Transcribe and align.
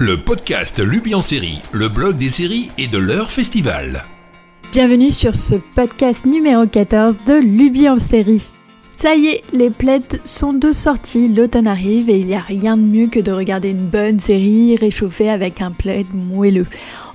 le 0.00 0.16
podcast 0.16 0.78
Lubi 0.78 1.14
en 1.14 1.20
série, 1.20 1.58
le 1.72 1.90
blog 1.90 2.16
des 2.16 2.30
séries 2.30 2.70
et 2.78 2.86
de 2.86 2.96
leur 2.96 3.30
festival. 3.30 4.02
Bienvenue 4.72 5.10
sur 5.10 5.36
ce 5.36 5.56
podcast 5.74 6.24
numéro 6.24 6.66
14 6.66 7.18
de 7.26 7.34
Lubi 7.34 7.86
en 7.86 7.98
série. 7.98 8.42
Ça 8.96 9.14
y 9.14 9.26
est, 9.26 9.42
les 9.52 9.68
plaids 9.68 10.00
sont 10.24 10.54
de 10.54 10.72
sortie, 10.72 11.28
l'automne 11.28 11.66
arrive 11.66 12.08
et 12.08 12.18
il 12.18 12.26
n'y 12.26 12.34
a 12.34 12.40
rien 12.40 12.78
de 12.78 12.82
mieux 12.82 13.08
que 13.08 13.20
de 13.20 13.30
regarder 13.30 13.70
une 13.70 13.88
bonne 13.88 14.18
série 14.18 14.74
réchauffée 14.76 15.28
avec 15.28 15.60
un 15.60 15.70
plaid 15.70 16.06
moelleux. 16.14 16.66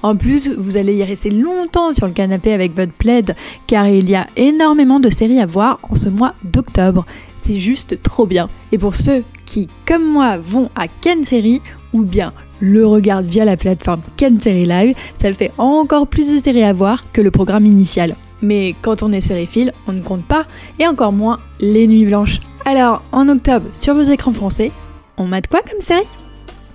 En 0.04 0.16
plus, 0.16 0.52
vous 0.56 0.78
allez 0.78 0.94
y 0.94 1.04
rester 1.04 1.32
longtemps 1.32 1.92
sur 1.92 2.06
le 2.06 2.14
canapé 2.14 2.54
avec 2.54 2.76
votre 2.76 2.94
plaid 2.94 3.36
car 3.66 3.88
il 3.88 4.08
y 4.08 4.16
a 4.16 4.28
énormément 4.36 5.00
de 5.00 5.10
séries 5.10 5.40
à 5.40 5.48
voir 5.48 5.80
en 5.90 5.96
ce 5.96 6.10
mois 6.10 6.36
d'octobre. 6.44 7.04
C'est 7.42 7.58
juste 7.58 8.04
trop 8.04 8.28
bien. 8.28 8.48
Et 8.72 8.78
pour 8.78 8.96
ceux 8.96 9.24
qui, 9.46 9.68
comme 9.88 10.08
moi, 10.08 10.38
vont 10.38 10.70
à 10.76 10.88
Ken 10.88 11.26
Série 11.26 11.62
ou 11.94 12.04
bien 12.04 12.34
le 12.66 12.86
regardent 12.86 13.28
via 13.28 13.46
la 13.46 13.58
plateforme 13.58 14.02
Ken 14.18 14.38
Live, 14.38 14.96
ça 15.22 15.32
fait 15.34 15.52
encore 15.58 16.08
plus 16.08 16.34
de 16.34 16.40
séries 16.40 16.64
à 16.64 16.73
voir 16.73 17.12
que 17.12 17.22
le 17.22 17.32
programme 17.32 17.66
initial. 17.66 18.16
Mais 18.42 18.76
quand 18.82 19.04
on 19.04 19.12
est 19.12 19.22
sériephile, 19.22 19.72
on 19.88 19.94
ne 19.94 20.02
compte 20.02 20.26
pas, 20.26 20.46
et 20.80 20.88
encore 20.88 21.14
moins 21.14 21.40
les 21.59 21.88
nuits 21.88 22.06
blanches. 22.06 22.40
Alors, 22.66 23.04
en 23.12 23.30
octobre, 23.30 23.68
sur 23.73 23.94
vos 23.94 24.04
écrans 24.04 24.34
français, 24.34 24.72
on 25.18 25.26
mate 25.26 25.48
quoi 25.48 25.62
comme 25.62 25.82
série? 25.82 26.04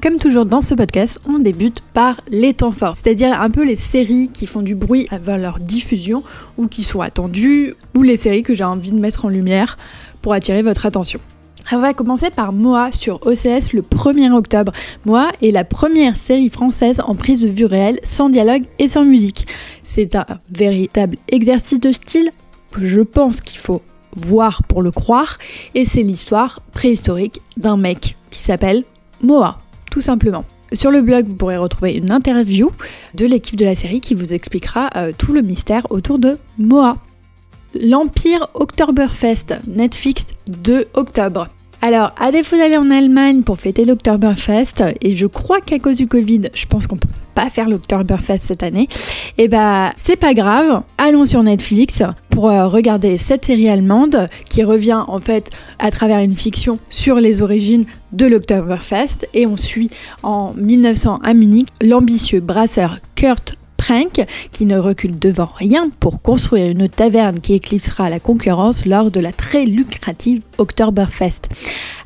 Comme 0.02 0.16
toujours 0.16 0.46
dans 0.46 0.62
ce 0.62 0.72
podcast, 0.72 1.20
on 1.28 1.38
débute 1.38 1.82
par 1.92 2.20
les 2.30 2.54
temps 2.54 2.72
forts, 2.72 2.96
c'est-à-dire 2.96 3.38
un 3.38 3.50
peu 3.50 3.66
les 3.66 3.74
séries 3.74 4.30
qui 4.32 4.46
font 4.46 4.62
du 4.62 4.74
bruit 4.74 5.06
avant 5.10 5.36
leur 5.36 5.58
diffusion 5.58 6.22
ou 6.56 6.68
qui 6.68 6.82
sont 6.82 7.02
attendues, 7.02 7.74
ou 7.94 8.02
les 8.02 8.16
séries 8.16 8.42
que 8.42 8.54
j'ai 8.54 8.64
envie 8.64 8.92
de 8.92 8.98
mettre 8.98 9.26
en 9.26 9.28
lumière 9.28 9.76
pour 10.22 10.32
attirer 10.32 10.62
votre 10.62 10.86
attention. 10.86 11.20
On 11.72 11.78
va 11.78 11.94
commencer 11.94 12.30
par 12.30 12.52
Moa 12.52 12.90
sur 12.90 13.24
OCS 13.24 13.74
le 13.74 13.82
1er 13.82 14.32
octobre. 14.32 14.72
Moa 15.06 15.30
est 15.40 15.52
la 15.52 15.62
première 15.62 16.16
série 16.16 16.50
française 16.50 17.00
en 17.06 17.14
prise 17.14 17.42
de 17.42 17.48
vue 17.48 17.64
réelle, 17.64 18.00
sans 18.02 18.28
dialogue 18.28 18.64
et 18.80 18.88
sans 18.88 19.04
musique. 19.04 19.46
C'est 19.84 20.16
un 20.16 20.26
véritable 20.50 21.16
exercice 21.28 21.78
de 21.78 21.92
style. 21.92 22.30
Je 22.76 23.00
pense 23.02 23.40
qu'il 23.40 23.60
faut 23.60 23.82
voir 24.16 24.64
pour 24.64 24.82
le 24.82 24.90
croire. 24.90 25.38
Et 25.76 25.84
c'est 25.84 26.02
l'histoire 26.02 26.60
préhistorique 26.72 27.40
d'un 27.56 27.76
mec 27.76 28.16
qui 28.32 28.40
s'appelle 28.40 28.82
Moa, 29.22 29.60
tout 29.92 30.00
simplement. 30.00 30.44
Sur 30.72 30.90
le 30.90 31.02
blog, 31.02 31.26
vous 31.26 31.36
pourrez 31.36 31.56
retrouver 31.56 31.92
une 31.94 32.10
interview 32.10 32.72
de 33.14 33.26
l'équipe 33.26 33.56
de 33.56 33.64
la 33.64 33.76
série 33.76 34.00
qui 34.00 34.14
vous 34.14 34.34
expliquera 34.34 34.90
euh, 34.96 35.12
tout 35.16 35.32
le 35.32 35.42
mystère 35.42 35.86
autour 35.90 36.18
de 36.18 36.36
Moa. 36.58 36.96
L'Empire 37.80 38.48
Oktoberfest, 38.54 39.60
Netflix 39.68 40.26
2 40.48 40.88
octobre. 40.94 41.48
Alors, 41.82 42.12
à 42.20 42.30
défaut 42.30 42.58
d'aller 42.58 42.76
en 42.76 42.90
Allemagne 42.90 43.40
pour 43.42 43.58
fêter 43.58 43.86
l'Oktoberfest, 43.86 44.84
et 45.00 45.16
je 45.16 45.26
crois 45.26 45.62
qu'à 45.62 45.78
cause 45.78 45.96
du 45.96 46.06
Covid, 46.06 46.50
je 46.52 46.66
pense 46.66 46.86
qu'on 46.86 46.98
peut 46.98 47.08
pas 47.34 47.48
faire 47.48 47.70
l'Oktoberfest 47.70 48.40
cette 48.42 48.62
année, 48.62 48.86
et 49.38 49.44
eh 49.44 49.48
bah 49.48 49.90
c'est 49.96 50.16
pas 50.16 50.34
grave, 50.34 50.82
allons 50.98 51.24
sur 51.24 51.42
Netflix 51.42 52.02
pour 52.28 52.50
euh, 52.50 52.68
regarder 52.68 53.16
cette 53.16 53.46
série 53.46 53.70
allemande 53.70 54.26
qui 54.50 54.62
revient 54.62 55.02
en 55.06 55.20
fait 55.20 55.50
à 55.78 55.90
travers 55.90 56.18
une 56.18 56.36
fiction 56.36 56.78
sur 56.90 57.16
les 57.16 57.40
origines 57.40 57.84
de 58.12 58.26
l'Oktoberfest. 58.26 59.26
Et 59.32 59.46
on 59.46 59.56
suit 59.56 59.90
en 60.22 60.52
1900 60.58 61.20
à 61.24 61.32
Munich 61.32 61.68
l'ambitieux 61.80 62.40
brasseur 62.40 62.98
Kurt 63.14 63.56
qui 64.52 64.66
ne 64.66 64.78
recule 64.78 65.18
devant 65.18 65.48
rien 65.56 65.90
pour 66.00 66.22
construire 66.22 66.68
une 66.68 66.88
taverne 66.88 67.40
qui 67.40 67.54
éclipsera 67.54 68.08
la 68.08 68.20
concurrence 68.20 68.86
lors 68.86 69.10
de 69.10 69.20
la 69.20 69.32
très 69.32 69.64
lucrative 69.64 70.42
Oktoberfest. 70.58 71.48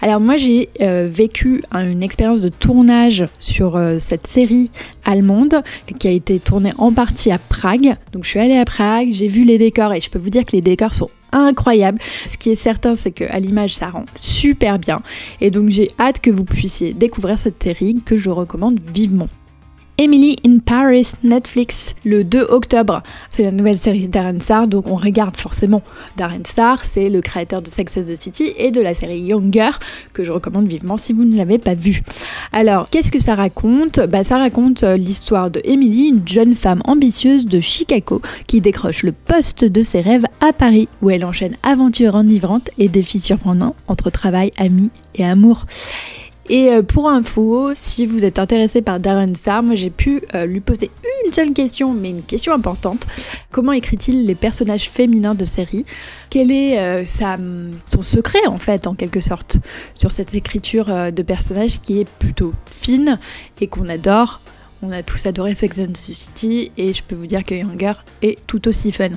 Alors 0.01 0.21
moi 0.21 0.37
j'ai 0.37 0.69
euh, 0.81 1.09
vécu 1.11 1.63
une 1.73 2.03
expérience 2.03 2.41
de 2.41 2.49
tournage 2.49 3.25
sur 3.39 3.77
euh, 3.77 3.99
cette 3.99 4.27
série 4.27 4.71
allemande 5.05 5.63
qui 5.99 6.09
a 6.09 6.11
été 6.11 6.39
tournée 6.39 6.73
en 6.79 6.93
partie 6.93 7.31
à 7.31 7.39
Prague. 7.39 7.95
Donc 8.13 8.25
je 8.25 8.31
suis 8.31 8.41
allée 8.41 8.57
à 8.57 8.65
Prague, 8.65 9.09
j'ai 9.11 9.29
vu 9.29 9.45
les 9.45 9.59
décors 9.59 9.93
et 9.93 10.01
je 10.01 10.09
peux 10.09 10.19
vous 10.19 10.31
dire 10.31 10.45
que 10.45 10.53
les 10.53 10.63
décors 10.63 10.95
sont 10.95 11.11
incroyables. 11.33 11.99
Ce 12.25 12.39
qui 12.39 12.51
est 12.51 12.55
certain, 12.55 12.95
c'est 12.95 13.11
qu'à 13.11 13.39
l'image, 13.41 13.75
ça 13.75 13.91
rend 13.91 14.05
super 14.19 14.79
bien. 14.79 15.03
Et 15.41 15.51
donc, 15.51 15.69
j'ai 15.69 15.91
hâte 15.99 16.21
que 16.21 16.31
vous 16.31 16.45
puissiez 16.45 16.95
découvrir 16.95 17.39
cette 17.39 17.61
série 17.61 17.97
que 18.07 18.17
je 18.17 18.31
recommande 18.31 18.79
vivement. 18.95 19.29
Emily 19.97 20.37
in 20.45 20.59
Paris, 20.59 21.13
Netflix, 21.23 21.95
le 22.05 22.25
2 22.25 22.47
octobre. 22.51 23.05
C'est 23.31 23.45
la 23.45 23.53
nouvelle 23.53 23.79
série 23.79 24.09
Darren 24.09 24.41
Star, 24.41 24.67
donc 24.67 24.89
on 24.89 24.97
regarde 24.97 25.37
forcément 25.37 25.83
Darren 26.17 26.45
Star, 26.45 26.85
c'est 26.85 27.09
le 27.09 27.21
créateur 27.21 27.63
de 27.63 27.69
Sex 27.69 27.97
and 27.97 28.03
the 28.03 28.21
City 28.21 28.53
et 28.59 28.73
de 28.73 28.81
la 28.81 28.93
série 28.93 29.21
Younger, 29.21 29.71
que 30.13 30.25
je 30.25 30.33
recommande 30.33 30.67
vivement 30.67 30.97
si 30.97 31.13
vous 31.13 31.25
ne 31.25 31.37
l'avez 31.37 31.59
pas 31.59 31.75
vu. 31.75 32.03
Alors, 32.53 32.91
qu'est-ce 32.91 33.13
que 33.13 33.21
ça 33.21 33.37
raconte? 33.37 34.01
Bah, 34.01 34.25
Ça 34.25 34.39
raconte 34.39 34.83
euh, 34.83 34.97
l'histoire 34.97 35.53
de 35.53 35.61
Emily, 35.63 36.09
une 36.09 36.27
jeune 36.27 36.57
femme 36.57 36.83
ambitieuse 36.87 37.47
de 37.47 37.61
Chicago, 37.61 38.21
qui 38.49 38.61
décroche 38.61 39.05
le 39.05 39.13
poste 39.13 39.65
de 39.65 39.83
ses 39.85 40.01
rêves 40.01 40.27
à 40.41 40.53
Paris, 40.53 40.89
où 41.03 41.11
elle 41.11 41.25
enchaîne 41.25 41.57
aventures 41.63 42.17
enivrantes 42.17 42.69
et 42.79 42.89
défis 42.89 43.21
surprenants 43.21 43.77
entre 43.87 44.11
travail, 44.11 44.51
amis 44.57 44.91
et 45.15 45.25
amour. 45.25 45.67
Et 46.49 46.71
euh, 46.71 46.83
pour 46.83 47.09
info, 47.09 47.71
si 47.75 48.05
vous 48.05 48.25
êtes 48.25 48.39
intéressé 48.39 48.83
par 48.83 49.01
Darren 49.01 49.35
Star, 49.35 49.63
j'ai 49.73 49.91
pu 49.91 50.23
euh, 50.35 50.45
lui 50.45 50.61
poser 50.61 50.91
une 51.25 51.33
seule 51.33 51.53
question, 51.53 51.95
mais 51.95 52.11
une 52.11 52.23
question 52.23 52.53
importante. 52.53 53.07
Comment 53.51 53.73
écrit-il 53.73 54.27
les 54.27 54.35
personnages 54.35 54.91
féminins 54.91 55.35
de 55.35 55.45
série? 55.45 55.87
Quel 56.29 56.51
est 56.51 56.79
euh, 56.79 57.05
son 57.87 58.03
secret 58.03 58.47
en 58.47 58.59
fait, 58.59 58.87
en 58.87 58.95
quelque 58.95 59.21
sorte, 59.21 59.57
sur 59.95 60.13
cette 60.13 60.35
écriture 60.35 60.87
de 60.87 61.23
personnages 61.23 61.81
qui 61.81 62.01
est 62.01 62.09
plutôt 62.19 62.53
fine 62.71 63.19
et 63.61 63.67
qu'on 63.67 63.89
adore? 63.89 64.41
On 64.83 64.93
a 64.93 65.03
tous 65.03 65.25
adoré 65.25 65.55
Sex 65.55 65.79
and 65.79 65.93
the 65.93 65.97
City 65.97 66.71
et 66.77 66.93
je 66.93 67.03
peux 67.03 67.15
vous 67.15 67.27
dire 67.27 67.45
que 67.45 67.55
Younger 67.55 67.95
est 68.21 68.39
tout 68.47 68.69
aussi 68.69 68.93
fun. 68.93 69.11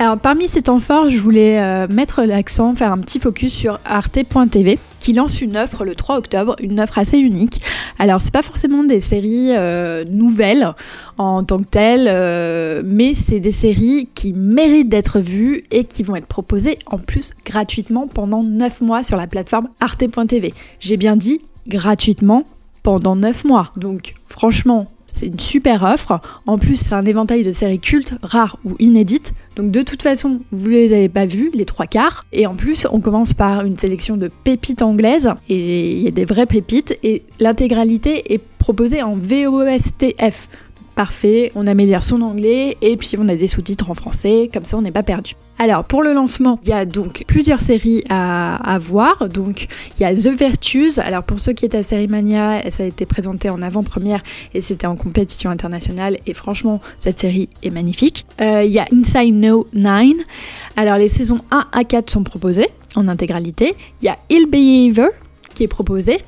Alors 0.00 0.16
parmi 0.16 0.46
ces 0.46 0.62
temps 0.62 0.78
forts, 0.78 1.10
je 1.10 1.20
voulais 1.20 1.60
euh, 1.60 1.88
mettre 1.88 2.22
l'accent, 2.22 2.72
faire 2.76 2.92
un 2.92 2.98
petit 2.98 3.18
focus 3.18 3.52
sur 3.52 3.80
arte.tv 3.84 4.78
qui 5.00 5.12
lance 5.12 5.40
une 5.40 5.56
offre 5.56 5.84
le 5.84 5.96
3 5.96 6.18
octobre, 6.18 6.54
une 6.60 6.78
offre 6.78 6.98
assez 6.98 7.18
unique. 7.18 7.60
Alors 7.98 8.20
c'est 8.20 8.32
pas 8.32 8.42
forcément 8.42 8.84
des 8.84 9.00
séries 9.00 9.56
euh, 9.56 10.04
nouvelles 10.04 10.72
en 11.16 11.42
tant 11.42 11.58
que 11.58 11.64
telles, 11.64 12.06
euh, 12.08 12.82
mais 12.84 13.14
c'est 13.14 13.40
des 13.40 13.50
séries 13.50 14.08
qui 14.14 14.32
méritent 14.34 14.88
d'être 14.88 15.18
vues 15.18 15.64
et 15.72 15.82
qui 15.82 16.04
vont 16.04 16.14
être 16.14 16.26
proposées 16.26 16.78
en 16.86 16.98
plus 16.98 17.34
gratuitement 17.44 18.06
pendant 18.06 18.44
9 18.44 18.82
mois 18.82 19.02
sur 19.02 19.16
la 19.16 19.26
plateforme 19.26 19.68
arte.tv. 19.80 20.54
J'ai 20.78 20.96
bien 20.96 21.16
dit 21.16 21.40
gratuitement 21.66 22.44
pendant 22.84 23.16
9 23.16 23.46
mois. 23.46 23.72
Donc 23.76 24.14
franchement, 24.28 24.88
c'est 25.08 25.26
une 25.26 25.40
super 25.40 25.82
offre. 25.82 26.20
En 26.46 26.58
plus, 26.58 26.76
c'est 26.76 26.94
un 26.94 27.04
éventail 27.04 27.42
de 27.42 27.50
séries 27.50 27.80
cultes, 27.80 28.14
rares 28.22 28.58
ou 28.64 28.76
inédites. 28.78 29.32
Donc 29.56 29.70
de 29.70 29.82
toute 29.82 30.02
façon, 30.02 30.38
vous 30.52 30.68
les 30.68 30.92
avez 30.92 31.08
pas 31.08 31.26
vues, 31.26 31.50
les 31.54 31.64
trois 31.64 31.86
quarts. 31.86 32.22
Et 32.32 32.46
en 32.46 32.54
plus, 32.54 32.86
on 32.92 33.00
commence 33.00 33.34
par 33.34 33.64
une 33.64 33.78
sélection 33.78 34.16
de 34.16 34.30
pépites 34.44 34.82
anglaises. 34.82 35.30
Et 35.48 35.96
il 35.96 36.02
y 36.02 36.08
a 36.08 36.12
des 36.12 36.24
vraies 36.24 36.46
pépites. 36.46 36.96
Et 37.02 37.22
l'intégralité 37.40 38.34
est 38.34 38.40
proposée 38.58 39.02
en 39.02 39.16
VOSTF 39.16 40.48
parfait, 40.98 41.52
on 41.54 41.68
améliore 41.68 42.02
son 42.02 42.22
anglais 42.22 42.76
et 42.82 42.96
puis 42.96 43.12
on 43.20 43.28
a 43.28 43.36
des 43.36 43.46
sous-titres 43.46 43.88
en 43.88 43.94
français, 43.94 44.50
comme 44.52 44.64
ça 44.64 44.76
on 44.76 44.82
n'est 44.82 44.90
pas 44.90 45.04
perdu. 45.04 45.36
Alors 45.60 45.84
pour 45.84 46.02
le 46.02 46.12
lancement, 46.12 46.58
il 46.64 46.70
y 46.70 46.72
a 46.72 46.84
donc 46.84 47.22
plusieurs 47.28 47.60
séries 47.60 48.02
à, 48.10 48.78
voir. 48.80 49.28
Donc 49.28 49.68
il 49.96 50.02
y 50.02 50.04
a 50.04 50.12
The 50.12 50.36
Virtues. 50.36 50.98
Alors 50.98 51.22
pour 51.22 51.38
ceux 51.38 51.52
qui 51.52 51.64
étaient 51.64 51.78
à 51.78 51.84
Série 51.84 52.08
Mania, 52.08 52.68
ça 52.68 52.82
a 52.82 52.86
été 52.86 53.06
présenté 53.06 53.48
en 53.48 53.62
avant-première 53.62 54.24
et 54.54 54.60
c'était 54.60 54.88
en 54.88 54.96
compétition 54.96 55.50
internationale. 55.50 56.18
Et 56.26 56.34
franchement, 56.34 56.80
cette 56.98 57.20
série 57.20 57.48
est 57.62 57.70
magnifique. 57.70 58.26
Euh, 58.40 58.64
il 58.64 58.72
y 58.72 58.80
a 58.80 58.86
Inside 58.92 59.36
No 59.36 59.68
9. 59.74 60.14
Alors 60.74 60.96
les 60.96 61.08
saisons 61.08 61.42
1 61.52 61.68
à 61.70 61.84
4 61.84 62.10
sont 62.10 62.24
proposées 62.24 62.70
en 62.96 63.06
intégralité. 63.06 63.76
Il 64.02 64.06
y 64.06 64.08
a 64.08 64.16
Il 64.30 64.46
Behavior 64.46 65.10
qui 65.58 65.64
est 65.64 65.68
proposé. 65.68 66.20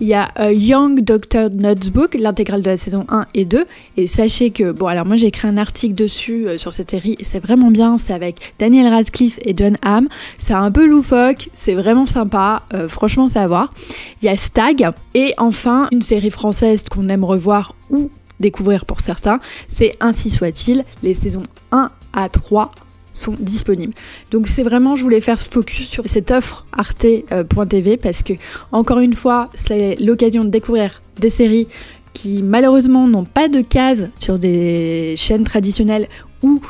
Il 0.00 0.06
y 0.06 0.12
a 0.12 0.28
euh, 0.38 0.52
Young 0.52 1.00
Doctor 1.00 1.48
Notebook, 1.48 2.16
l'intégrale 2.20 2.60
de 2.60 2.68
la 2.68 2.76
saison 2.76 3.06
1 3.08 3.24
et 3.32 3.46
2. 3.46 3.64
Et 3.96 4.06
sachez 4.06 4.50
que, 4.50 4.72
bon, 4.72 4.88
alors 4.88 5.06
moi 5.06 5.16
j'ai 5.16 5.28
écrit 5.28 5.48
un 5.48 5.56
article 5.56 5.94
dessus 5.94 6.46
euh, 6.46 6.58
sur 6.58 6.70
cette 6.74 6.90
série 6.90 7.16
et 7.18 7.24
c'est 7.24 7.38
vraiment 7.38 7.70
bien. 7.70 7.96
C'est 7.96 8.12
avec 8.12 8.52
Daniel 8.58 8.92
Radcliffe 8.92 9.38
et 9.42 9.54
John 9.56 9.78
Hamm. 9.80 10.08
C'est 10.36 10.52
un 10.52 10.70
peu 10.70 10.86
loufoque, 10.86 11.48
c'est 11.54 11.72
vraiment 11.72 12.04
sympa. 12.04 12.62
Euh, 12.74 12.86
franchement, 12.86 13.26
c'est 13.26 13.38
à 13.38 13.48
voir. 13.48 13.72
Il 14.20 14.26
y 14.26 14.28
a 14.28 14.36
Stag. 14.36 14.90
Et 15.14 15.32
enfin, 15.38 15.88
une 15.90 16.02
série 16.02 16.30
française 16.30 16.84
qu'on 16.90 17.08
aime 17.08 17.24
revoir 17.24 17.74
ou 17.88 18.10
découvrir 18.38 18.84
pour 18.84 19.00
certains, 19.00 19.40
c'est 19.68 19.96
Ainsi 20.00 20.28
soit-il, 20.28 20.84
les 21.02 21.14
saisons 21.14 21.44
1 21.72 21.90
à 22.12 22.28
3 22.28 22.70
sont 23.14 23.34
disponibles. 23.38 23.94
Donc 24.30 24.46
c'est 24.46 24.62
vraiment, 24.62 24.96
je 24.96 25.02
voulais 25.02 25.22
faire 25.22 25.40
ce 25.40 25.48
focus 25.48 25.88
sur 25.88 26.04
cette 26.06 26.30
offre 26.30 26.66
arte.tv 26.72 27.96
parce 27.96 28.22
que, 28.22 28.34
encore 28.72 28.98
une 28.98 29.14
fois, 29.14 29.48
c'est 29.54 29.96
l'occasion 30.00 30.44
de 30.44 30.50
découvrir 30.50 31.00
des 31.18 31.30
séries 31.30 31.66
qui 32.12 32.42
malheureusement 32.42 33.08
n'ont 33.08 33.24
pas 33.24 33.48
de 33.48 33.60
cases 33.60 34.04
sur 34.20 34.38
des 34.38 35.14
chaînes 35.16 35.44
traditionnelles 35.44 36.08
ou 36.44 36.60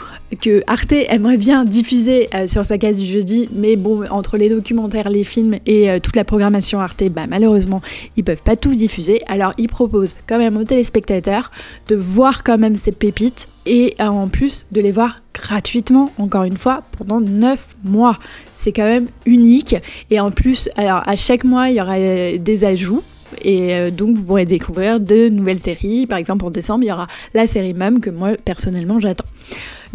que 0.41 0.62
Arte 0.69 0.93
aimerait 0.93 1.37
bien 1.37 1.65
diffuser 1.65 2.29
euh, 2.35 2.47
sur 2.47 2.65
sa 2.65 2.79
case 2.79 3.00
du 3.00 3.06
jeudi, 3.06 3.49
mais 3.53 3.76
bon, 3.76 4.05
entre 4.11 4.37
les 4.37 4.49
documentaires, 4.49 5.11
les 5.11 5.25
films 5.25 5.56
et 5.67 5.91
euh, 5.91 5.99
toute 5.99 6.17
la 6.17 6.25
programmation 6.25 6.81
Arte, 6.81 7.03
bah, 7.11 7.26
malheureusement, 7.29 7.82
ils 8.17 8.25
peuvent 8.25 8.43
pas 8.43 8.56
tout 8.56 8.75
diffuser. 8.75 9.21
Alors, 9.26 9.53
ils 9.59 9.69
proposent 9.69 10.15
quand 10.29 10.38
même 10.38 10.56
aux 10.56 10.65
téléspectateurs 10.65 11.50
de 11.88 11.97
voir 11.97 12.44
quand 12.44 12.56
même 12.56 12.76
ces 12.76 12.93
pépites 12.93 13.49
et 13.67 13.94
euh, 14.00 14.05
en 14.05 14.29
plus 14.29 14.65
de 14.71 14.81
les 14.81 14.93
voir 14.93 15.17
gratuitement, 15.35 16.11
encore 16.19 16.44
une 16.44 16.56
fois, 16.56 16.85
pendant 16.97 17.20
9 17.20 17.77
mois. 17.85 18.19
C'est 18.53 18.73
quand 18.73 18.85
même 18.85 19.06
unique. 19.27 19.75
Et 20.11 20.20
en 20.20 20.31
plus, 20.31 20.69
alors 20.77 21.03
à 21.06 21.17
chaque 21.17 21.43
mois, 21.43 21.69
il 21.69 21.77
y 21.77 21.81
aura 21.81 21.99
des 21.99 22.65
ajouts. 22.65 23.03
Et 23.43 23.91
donc 23.91 24.17
vous 24.17 24.23
pourrez 24.23 24.45
découvrir 24.45 25.01
de 25.01 25.29
nouvelles 25.29 25.59
séries. 25.59 26.07
Par 26.07 26.19
exemple 26.19 26.45
en 26.45 26.51
décembre, 26.51 26.85
il 26.85 26.89
y 26.89 26.93
aura 26.93 27.07
la 27.35 27.47
série 27.47 27.75
Mum 27.75 28.01
que 28.01 28.11
moi 28.11 28.33
personnellement 28.45 28.99
j'attends. 29.01 29.25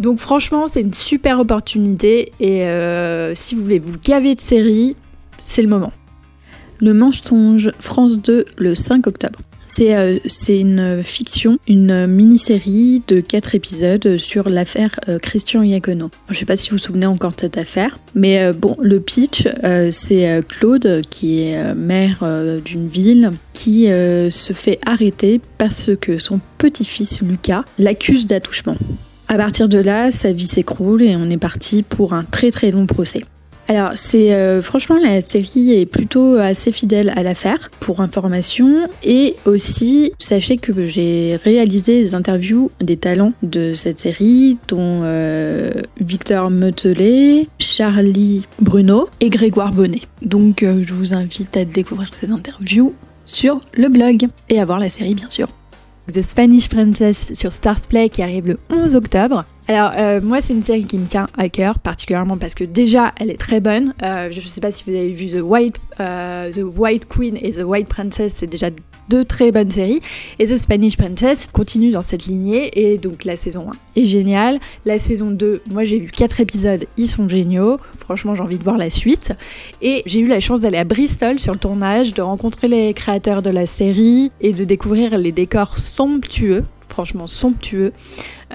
Donc 0.00 0.18
franchement, 0.18 0.66
c'est 0.66 0.80
une 0.80 0.94
super 0.94 1.40
opportunité 1.40 2.32
et 2.40 2.64
euh, 2.64 3.34
si 3.34 3.54
vous 3.54 3.62
voulez 3.62 3.78
vous 3.78 3.98
gaver 4.02 4.34
de 4.34 4.40
séries, 4.40 4.96
c'est 5.38 5.60
le 5.60 5.68
moment. 5.68 5.92
Le 6.78 6.94
Manche-Songe, 6.94 7.70
France 7.78 8.16
2, 8.18 8.46
le 8.56 8.74
5 8.74 9.06
octobre. 9.06 9.38
Euh, 9.80 10.18
c'est 10.26 10.58
une 10.58 11.02
fiction, 11.02 11.58
une 11.68 12.06
mini-série 12.06 13.02
de 13.08 13.20
4 13.20 13.54
épisodes 13.54 14.18
sur 14.18 14.48
l'affaire 14.48 14.98
euh, 15.08 15.18
Christian 15.18 15.62
Iacono. 15.62 16.10
Je 16.28 16.34
ne 16.34 16.38
sais 16.38 16.44
pas 16.44 16.56
si 16.56 16.70
vous 16.70 16.76
vous 16.76 16.82
souvenez 16.82 17.06
encore 17.06 17.32
de 17.32 17.40
cette 17.40 17.56
affaire, 17.56 17.98
mais 18.14 18.52
bon, 18.52 18.76
le 18.80 19.00
pitch, 19.00 19.48
c'est 19.90 20.44
Claude, 20.48 21.02
qui 21.08 21.42
est 21.42 21.74
maire 21.74 22.24
d'une 22.64 22.88
ville, 22.88 23.30
qui 23.52 23.86
se 23.86 24.52
fait 24.52 24.78
arrêter 24.84 25.40
parce 25.58 25.90
que 26.00 26.18
son 26.18 26.40
petit-fils 26.58 27.22
Lucas 27.22 27.64
l'accuse 27.78 28.26
d'attouchement. 28.26 28.76
À 29.28 29.36
partir 29.36 29.68
de 29.68 29.78
là, 29.78 30.10
sa 30.10 30.32
vie 30.32 30.46
s'écroule 30.46 31.02
et 31.02 31.14
on 31.14 31.30
est 31.30 31.38
parti 31.38 31.82
pour 31.82 32.14
un 32.14 32.24
très 32.24 32.50
très 32.50 32.70
long 32.70 32.86
procès. 32.86 33.22
Alors, 33.70 33.92
c'est 33.94 34.34
euh, 34.34 34.62
franchement 34.62 34.98
la 35.00 35.22
série 35.22 35.74
est 35.78 35.86
plutôt 35.86 36.34
assez 36.34 36.72
fidèle 36.72 37.12
à 37.14 37.22
l'affaire 37.22 37.70
pour 37.78 38.00
information 38.00 38.88
et 39.04 39.36
aussi 39.44 40.12
sachez 40.18 40.56
que 40.56 40.86
j'ai 40.86 41.38
réalisé 41.44 42.02
des 42.02 42.16
interviews 42.16 42.72
des 42.80 42.96
talents 42.96 43.32
de 43.44 43.72
cette 43.74 44.00
série 44.00 44.58
dont 44.66 45.02
euh, 45.04 45.70
Victor 46.00 46.50
Metelet, 46.50 47.46
Charlie 47.60 48.44
Bruno 48.60 49.08
et 49.20 49.30
Grégoire 49.30 49.70
Bonnet. 49.70 50.02
Donc, 50.20 50.64
euh, 50.64 50.82
je 50.84 50.92
vous 50.92 51.14
invite 51.14 51.56
à 51.56 51.64
découvrir 51.64 52.12
ces 52.12 52.32
interviews 52.32 52.92
sur 53.24 53.60
le 53.74 53.88
blog 53.88 54.26
et 54.48 54.58
à 54.58 54.64
voir 54.64 54.80
la 54.80 54.90
série 54.90 55.14
bien 55.14 55.30
sûr. 55.30 55.46
The 56.12 56.22
Spanish 56.22 56.68
Princess 56.68 57.32
sur 57.34 57.52
Stars 57.52 57.82
Play 57.88 58.08
qui 58.08 58.22
arrive 58.22 58.48
le 58.48 58.58
11 58.72 58.96
octobre. 58.96 59.44
Alors 59.70 59.92
euh, 59.96 60.20
moi 60.20 60.40
c'est 60.40 60.52
une 60.52 60.64
série 60.64 60.82
qui 60.82 60.98
me 60.98 61.06
tient 61.06 61.28
à 61.38 61.48
cœur 61.48 61.78
particulièrement 61.78 62.36
parce 62.36 62.56
que 62.56 62.64
déjà 62.64 63.14
elle 63.20 63.30
est 63.30 63.36
très 63.36 63.60
bonne. 63.60 63.94
Euh, 64.02 64.28
je 64.32 64.40
ne 64.40 64.44
sais 64.44 64.60
pas 64.60 64.72
si 64.72 64.82
vous 64.82 64.96
avez 64.96 65.12
vu 65.12 65.26
The 65.26 65.42
White, 65.44 65.76
euh, 66.00 66.50
The 66.50 66.62
White 66.76 67.06
Queen 67.08 67.38
et 67.40 67.50
The 67.50 67.62
White 67.64 67.86
Princess, 67.86 68.32
c'est 68.34 68.48
déjà 68.48 68.70
deux 69.08 69.24
très 69.24 69.52
bonnes 69.52 69.70
séries. 69.70 70.00
Et 70.40 70.46
The 70.46 70.56
Spanish 70.56 70.96
Princess 70.96 71.46
continue 71.46 71.92
dans 71.92 72.02
cette 72.02 72.26
lignée 72.26 72.72
et 72.74 72.98
donc 72.98 73.24
la 73.24 73.36
saison 73.36 73.68
1 73.96 74.00
est 74.00 74.04
géniale. 74.04 74.58
La 74.86 74.98
saison 74.98 75.30
2, 75.30 75.62
moi 75.70 75.84
j'ai 75.84 76.00
vu 76.00 76.10
4 76.10 76.40
épisodes, 76.40 76.84
ils 76.96 77.06
sont 77.06 77.28
géniaux. 77.28 77.78
Franchement 77.96 78.34
j'ai 78.34 78.42
envie 78.42 78.58
de 78.58 78.64
voir 78.64 78.76
la 78.76 78.90
suite. 78.90 79.34
Et 79.82 80.02
j'ai 80.04 80.18
eu 80.18 80.26
la 80.26 80.40
chance 80.40 80.58
d'aller 80.58 80.78
à 80.78 80.84
Bristol 80.84 81.38
sur 81.38 81.52
le 81.52 81.60
tournage, 81.60 82.12
de 82.12 82.22
rencontrer 82.22 82.66
les 82.66 82.92
créateurs 82.92 83.40
de 83.40 83.50
la 83.50 83.68
série 83.68 84.32
et 84.40 84.52
de 84.52 84.64
découvrir 84.64 85.16
les 85.16 85.30
décors 85.30 85.78
somptueux 85.78 86.64
franchement 86.90 87.26
somptueux 87.26 87.92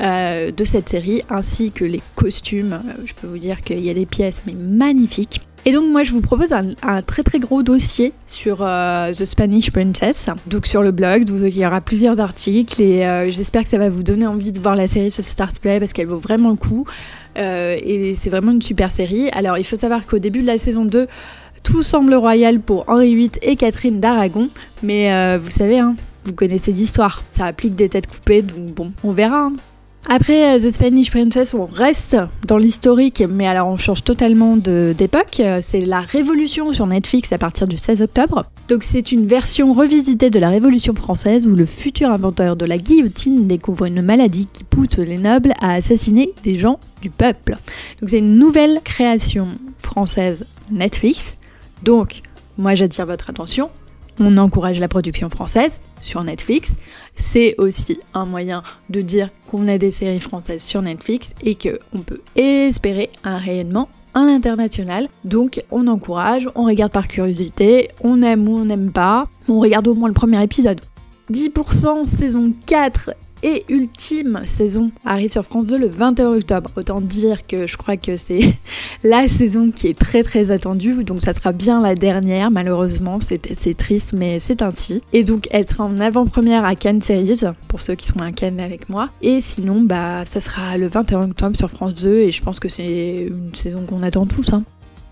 euh, 0.01 0.51
de 0.51 0.63
cette 0.65 0.89
série, 0.89 1.21
ainsi 1.29 1.71
que 1.71 1.85
les 1.85 2.01
costumes. 2.15 2.73
Euh, 2.73 3.03
je 3.05 3.13
peux 3.13 3.27
vous 3.27 3.37
dire 3.37 3.61
qu'il 3.61 3.79
y 3.79 3.89
a 3.89 3.93
des 3.93 4.05
pièces 4.05 4.41
mais 4.45 4.53
magnifiques. 4.53 5.39
Et 5.63 5.71
donc 5.71 5.89
moi 5.89 6.03
je 6.03 6.11
vous 6.11 6.19
propose 6.21 6.51
un, 6.51 7.01
très 7.01 7.23
très 7.23 7.39
gros 7.39 7.63
dossier 7.63 8.11
sur 8.27 8.57
euh, 8.59 9.13
The 9.13 9.23
Spanish 9.23 9.71
Princess, 9.71 10.27
donc 10.47 10.67
sur 10.67 10.83
le 10.83 10.91
blog, 10.91 11.23
il 11.27 11.57
y 11.57 11.65
aura 11.65 11.81
plusieurs 11.81 12.19
articles 12.19 12.79
et 12.83 13.31
j'espère 13.31 13.63
que 13.63 13.69
ça 13.69 13.79
va 13.79 13.89
vous 13.89 14.03
donner 14.03 14.27
envie 14.27 14.51
de 14.51 14.59
voir 14.59 14.75
la 14.75 14.85
série 14.85 15.09
sur 15.09 15.23
Stars 15.23 15.53
Play 15.59 15.79
parce 15.79 15.91
qu'elle 15.91 16.05
vaut 16.05 16.19
vraiment 16.19 16.51
le 16.51 16.55
coup 16.55 16.85
et 17.35 18.13
c'est 18.15 18.29
vraiment 18.29 18.51
une 18.51 18.61
super 18.61 18.91
série. 18.91 19.29
Alors 19.29 19.57
il 19.57 19.63
faut 19.63 19.75
savoir 19.75 20.05
qu'au 20.05 20.19
début 20.19 20.41
de 20.41 20.47
la 20.47 20.59
saison 20.59 20.85
2, 20.85 21.07
tout 21.63 21.81
semble 21.81 22.13
royal 22.13 22.59
pour 22.59 22.87
Henri 22.87 23.15
VIII 23.15 23.31
et 23.41 23.55
Catherine 23.55 23.99
d'Aragon, 23.99 24.49
mais 24.83 25.35
vous 25.37 25.49
savez, 25.49 25.79
hein, 25.79 25.95
vous 26.25 26.33
connaissez 26.33 26.71
l'histoire. 26.71 27.23
Ça 27.29 27.45
applique 27.45 27.75
des 27.75 27.89
têtes 27.89 28.07
coupées, 28.07 28.41
donc 28.41 28.73
bon, 28.73 28.91
on 29.03 29.11
verra. 29.11 29.45
Hein. 29.45 29.53
Après 30.07 30.55
euh, 30.55 30.59
The 30.59 30.71
Spanish 30.71 31.09
Princess, 31.09 31.55
on 31.55 31.65
reste 31.65 32.15
dans 32.47 32.57
l'historique, 32.57 33.23
mais 33.27 33.47
alors 33.47 33.67
on 33.67 33.77
change 33.77 34.03
totalement 34.03 34.55
d'époque. 34.55 35.41
C'est 35.61 35.81
la 35.81 36.01
Révolution 36.01 36.73
sur 36.73 36.85
Netflix 36.85 37.33
à 37.33 37.39
partir 37.39 37.67
du 37.67 37.77
16 37.77 38.03
octobre. 38.03 38.43
Donc 38.67 38.83
c'est 38.83 39.11
une 39.11 39.25
version 39.25 39.73
revisitée 39.73 40.29
de 40.29 40.37
la 40.37 40.49
Révolution 40.49 40.93
française 40.93 41.47
où 41.47 41.55
le 41.55 41.65
futur 41.65 42.11
inventeur 42.11 42.55
de 42.55 42.65
la 42.65 42.77
guillotine 42.77 43.47
découvre 43.47 43.85
une 43.85 44.03
maladie 44.03 44.47
qui 44.51 44.63
pousse 44.63 44.97
les 44.97 45.17
nobles 45.17 45.53
à 45.59 45.73
assassiner 45.73 46.33
des 46.43 46.57
gens 46.57 46.79
du 47.01 47.09
peuple. 47.09 47.57
Donc 47.99 48.09
c'est 48.09 48.19
une 48.19 48.37
nouvelle 48.37 48.81
création 48.83 49.47
française 49.79 50.45
Netflix. 50.69 51.39
Donc 51.83 52.21
moi 52.59 52.75
j'attire 52.75 53.07
votre 53.07 53.31
attention, 53.31 53.69
on 54.19 54.37
encourage 54.37 54.79
la 54.79 54.87
production 54.87 55.29
française 55.29 55.79
sur 56.01 56.23
Netflix. 56.23 56.75
C'est 57.15 57.55
aussi 57.57 57.99
un 58.13 58.25
moyen 58.25 58.63
de 58.89 59.01
dire 59.01 59.29
qu'on 59.47 59.67
a 59.67 59.77
des 59.77 59.91
séries 59.91 60.19
françaises 60.19 60.63
sur 60.63 60.81
Netflix 60.81 61.33
et 61.41 61.55
qu'on 61.55 61.99
peut 61.99 62.21
espérer 62.35 63.09
un 63.23 63.37
rayonnement 63.37 63.89
à 64.13 64.23
l'international. 64.23 65.07
Donc 65.23 65.63
on 65.71 65.87
encourage, 65.87 66.49
on 66.55 66.65
regarde 66.65 66.91
par 66.91 67.07
curiosité, 67.07 67.89
on 68.03 68.21
aime 68.21 68.47
ou 68.47 68.57
on 68.57 68.65
n'aime 68.65 68.91
pas, 68.91 69.27
on 69.47 69.59
regarde 69.59 69.87
au 69.87 69.93
moins 69.93 70.07
le 70.07 70.13
premier 70.13 70.41
épisode. 70.41 70.81
10% 71.31 72.05
saison 72.05 72.53
4 72.65 73.11
et 73.43 73.65
ultime 73.69 74.41
saison 74.45 74.91
arrive 75.05 75.31
sur 75.31 75.43
France 75.43 75.67
2 75.67 75.77
le 75.77 75.87
21 75.87 76.35
octobre. 76.35 76.69
Autant 76.75 77.01
dire 77.01 77.45
que 77.47 77.67
je 77.67 77.77
crois 77.77 77.97
que 77.97 78.17
c'est 78.17 78.39
la 79.03 79.27
saison 79.27 79.71
qui 79.71 79.87
est 79.87 79.97
très 79.97 80.23
très 80.23 80.51
attendue, 80.51 81.03
donc 81.03 81.21
ça 81.21 81.33
sera 81.33 81.51
bien 81.51 81.81
la 81.81 81.95
dernière 81.95 82.51
malheureusement, 82.51 83.19
c'est 83.19 83.77
triste 83.77 84.13
mais 84.17 84.39
c'est 84.39 84.61
ainsi. 84.61 85.01
Et 85.13 85.23
donc 85.23 85.47
elle 85.51 85.67
sera 85.69 85.85
en 85.85 85.99
avant-première 85.99 86.65
à 86.65 86.75
Cannes 86.75 87.01
Series, 87.01 87.41
pour 87.67 87.81
ceux 87.81 87.95
qui 87.95 88.07
sont 88.07 88.19
à 88.19 88.31
Cannes 88.31 88.59
avec 88.59 88.89
moi. 88.89 89.09
Et 89.21 89.41
sinon, 89.41 89.81
bah 89.81 90.25
ça 90.25 90.39
sera 90.39 90.77
le 90.77 90.87
21 90.87 91.29
octobre 91.29 91.55
sur 91.55 91.69
France 91.69 91.95
2 91.95 92.19
et 92.19 92.31
je 92.31 92.41
pense 92.41 92.59
que 92.59 92.69
c'est 92.69 93.27
une 93.27 93.53
saison 93.53 93.85
qu'on 93.87 94.03
attend 94.03 94.25
tous. 94.25 94.53
Hein. 94.53 94.63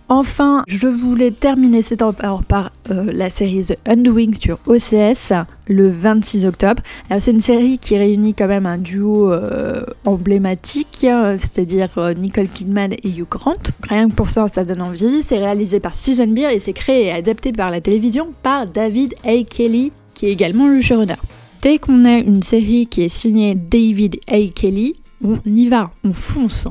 Enfin, 0.10 0.64
je 0.68 0.88
voulais 0.88 1.32
terminer 1.32 1.80
heure 2.24 2.44
par 2.44 2.72
euh, 2.92 3.10
la 3.14 3.30
série 3.30 3.62
The 3.62 3.78
Undoing 3.88 4.34
sur 4.40 4.60
OCS 4.68 5.34
le 5.68 5.90
26 5.90 6.46
octobre. 6.46 6.82
C'est 7.20 7.32
une 7.32 7.40
série 7.40 7.78
qui 7.78 7.98
réunit 7.98 8.34
quand 8.34 8.48
même 8.48 8.66
un 8.66 8.78
duo 8.78 9.32
euh, 9.32 9.86
emblématique, 10.06 11.08
c'est-à-dire 11.38 11.90
euh, 11.98 12.14
Nicole 12.14 12.50
Kidman 12.50 12.94
et 12.94 13.10
Hugh 13.10 13.28
Grant. 13.30 13.54
Rien 13.88 14.10
que 14.10 14.14
pour 14.14 14.30
ça, 14.30 14.48
ça 14.50 14.66
donne 14.66 14.82
envie. 14.82 15.24
C'est 15.24 15.38
réalisé 15.38 15.80
par 15.80 15.96
Susan 15.96 16.28
Beer 16.28 16.50
et 16.52 16.60
c'est 16.60 16.74
créé 16.74 17.06
et 17.06 17.12
adapté 17.12 17.54
par 17.54 17.72
la 17.72 17.80
télévision 17.80 18.28
par 18.44 18.68
David 18.68 19.16
A. 19.26 19.44
Kelly, 19.44 19.94
qui 20.14 20.28
est 20.28 20.32
également 20.32 20.68
le 20.68 20.82
showrunner. 20.82 21.16
Dès 21.62 21.78
qu'on 21.78 22.04
a 22.04 22.18
une 22.18 22.44
série 22.44 22.88
qui 22.88 23.04
est 23.04 23.10
signée 23.10 23.56
David 23.56 24.18
A. 24.28 24.48
Kelly, 24.54 24.96
on 25.24 25.40
y 25.46 25.70
va, 25.70 25.92
on 26.04 26.12
fonce 26.12 26.68